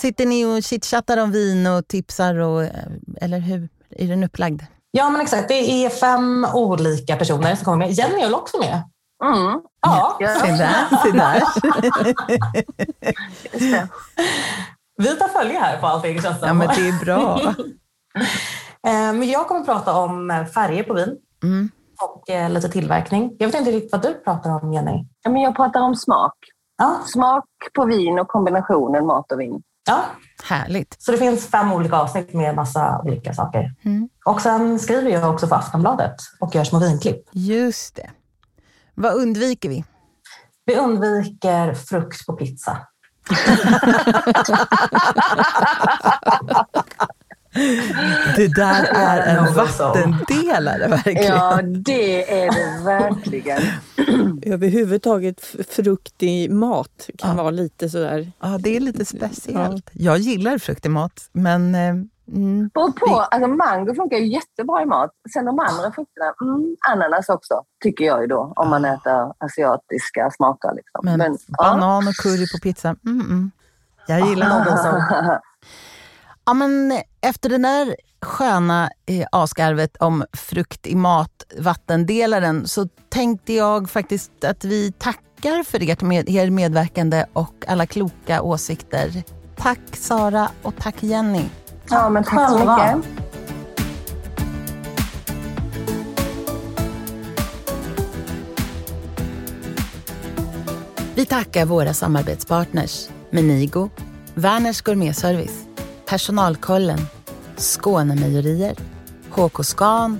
Sitter 0.01 0.25
ni 0.25 0.45
och 0.45 0.63
chitchattar 0.63 1.17
om 1.17 1.31
vin 1.31 1.67
och 1.67 1.87
tipsar, 1.87 2.35
och, 2.35 2.63
eh, 2.63 2.91
eller 3.21 3.39
hur 3.39 3.69
är 3.89 4.07
den 4.07 4.23
upplagd? 4.23 4.61
Ja, 4.91 5.09
men 5.09 5.21
exakt. 5.21 5.47
Det 5.47 5.85
är 5.85 5.89
fem 5.89 6.47
olika 6.53 7.15
personer 7.15 7.55
som 7.55 7.65
kommer 7.65 7.77
med. 7.77 7.91
Jenny 7.91 8.21
är 8.21 8.35
också 8.35 8.57
med? 8.57 8.83
Mm. 9.23 9.61
Ja. 9.81 10.17
Se 10.19 10.51
där, 10.51 11.03
se 11.03 11.11
där. 11.11 11.43
Vi 14.97 15.15
tar 15.15 15.27
följe 15.27 15.59
här 15.59 15.77
på 15.77 15.87
allting 15.87 16.21
känns 16.21 16.39
det 16.39 16.47
Ja, 16.47 16.53
men 16.53 16.67
det 16.67 16.87
är 16.87 17.05
bra. 17.05 17.53
Eh, 18.87 19.13
men 19.13 19.29
jag 19.29 19.47
kommer 19.47 19.61
att 19.61 19.67
prata 19.67 19.95
om 19.95 20.45
färger 20.53 20.83
på 20.83 20.93
vin 20.93 21.17
mm. 21.43 21.69
och 22.01 22.29
eh, 22.29 22.49
lite 22.49 22.69
tillverkning. 22.69 23.35
Jag 23.39 23.47
vet 23.47 23.55
inte 23.55 23.71
riktigt 23.71 23.91
vad 23.91 24.01
du 24.01 24.13
pratar 24.13 24.63
om, 24.63 24.73
Jenny. 24.73 25.05
Ja, 25.23 25.31
men 25.31 25.41
jag 25.41 25.55
pratar 25.55 25.81
om 25.81 25.95
smak. 25.95 26.33
Ja. 26.77 26.99
Smak 27.05 27.45
på 27.73 27.85
vin 27.85 28.19
och 28.19 28.27
kombinationen 28.27 29.05
mat 29.05 29.31
och 29.31 29.39
vin. 29.39 29.63
Ja. 29.87 30.05
Härligt. 30.43 30.95
Så 30.99 31.11
det 31.11 31.17
finns 31.17 31.47
fem 31.47 31.73
olika 31.73 31.95
avsnitt 31.95 32.33
med 32.33 32.55
massa 32.55 33.01
olika 33.03 33.33
saker. 33.33 33.73
Mm. 33.85 34.09
Och 34.25 34.41
sen 34.41 34.79
skriver 34.79 35.11
jag 35.11 35.33
också 35.33 35.47
för 35.47 35.55
Aftonbladet 35.55 36.15
och 36.39 36.55
gör 36.55 36.63
små 36.63 36.79
vinklipp. 36.79 37.29
Just 37.31 37.95
det. 37.95 38.09
Vad 38.95 39.13
undviker 39.13 39.69
vi? 39.69 39.83
Vi 40.65 40.75
undviker 40.75 41.73
frukt 41.73 42.25
på 42.25 42.33
pizza. 42.33 42.77
Det 48.35 48.47
där 48.47 48.83
är 48.83 49.37
en 49.37 49.53
vattendelare 49.53 50.87
verkligen. 50.87 51.35
Ja, 51.35 51.59
det 51.63 52.43
är 52.43 52.51
det 52.51 52.83
verkligen. 52.85 53.61
Överhuvudtaget 54.53 55.41
frukt 55.69 56.23
i 56.23 56.49
mat 56.49 57.09
kan 57.17 57.37
ja. 57.37 57.43
vara 57.43 57.51
lite 57.51 57.89
sådär... 57.89 58.31
Ja, 58.39 58.57
det 58.59 58.75
är 58.75 58.79
lite 58.79 59.05
speciellt. 59.05 59.89
Ja. 59.91 60.11
Jag 60.11 60.17
gillar 60.17 60.57
frukt 60.57 60.85
i 60.85 60.89
mat, 60.89 61.29
men 61.31 61.75
eh, 61.75 61.93
Mm. 62.31 62.69
På, 62.69 62.91
på, 62.91 63.15
alltså 63.15 63.47
mango 63.47 63.95
funkar 63.95 64.17
ju 64.17 64.27
jättebra 64.27 64.81
i 64.81 64.85
mat. 64.85 65.11
Sen 65.33 65.45
de 65.45 65.59
andra 65.59 65.91
frukterna, 65.91 66.33
mm, 66.41 66.75
ananas 66.89 67.29
också, 67.29 67.63
tycker 67.83 68.05
jag 68.05 68.21
ju 68.21 68.27
då, 68.27 68.53
om 68.55 68.69
man 68.69 68.85
äter 68.85 69.33
asiatiska 69.37 70.31
smaker. 70.31 70.73
Liksom. 70.75 71.01
Men, 71.03 71.17
Men 71.17 71.37
banan 71.57 72.03
ja. 72.03 72.09
och 72.09 72.15
curry 72.15 72.45
på 72.53 72.59
pizza, 72.63 72.95
mm, 73.05 73.21
mm. 73.21 73.51
jag 74.07 74.29
gillar 74.29 74.49
någon 74.49 74.77
som... 74.77 75.01
Ja, 76.47 76.53
men 76.53 77.01
efter 77.21 77.49
det 77.49 77.57
där 77.57 77.95
sköna 78.21 78.89
eh, 79.05 79.27
om 79.99 80.25
frukt 80.33 80.87
i 80.87 80.95
mat, 80.95 81.43
vattendelaren, 81.59 82.67
så 82.67 82.87
tänkte 83.09 83.53
jag 83.53 83.89
faktiskt 83.89 84.43
att 84.43 84.65
vi 84.65 84.91
tackar 84.91 85.63
för 85.63 85.89
ert 85.89 86.01
med, 86.01 86.29
er 86.29 86.49
medverkande 86.49 87.25
och 87.33 87.65
alla 87.67 87.85
kloka 87.85 88.41
åsikter. 88.41 89.23
Tack 89.55 89.79
Sara 89.93 90.49
och 90.61 90.73
tack 90.79 91.03
Jenny. 91.03 91.43
Ja, 91.89 92.09
men 92.09 92.23
tack 92.23 92.49
så 92.49 92.59
mycket. 92.59 93.17
Vi 101.15 101.25
tackar 101.25 101.65
våra 101.65 101.93
samarbetspartners 101.93 103.09
Menigo, 103.29 103.89
Werners 104.33 104.81
Gourmetservice, 104.81 105.66
Personalkollen, 106.09 106.99
Skånemejerier, 107.57 108.75
HK 109.31 109.63
Scan, 109.63 110.19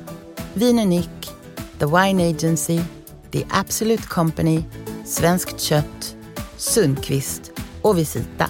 Vin 0.54 0.80
Unik, 0.80 1.30
The 1.80 1.86
Wine 1.86 2.30
Agency, 2.30 2.80
The 3.32 3.44
Absolute 3.52 4.04
Company, 4.04 4.64
Svenskt 5.06 5.62
Kött, 5.62 6.16
Sundqvist 6.58 7.52
och 7.82 7.98
Visita. 7.98 8.50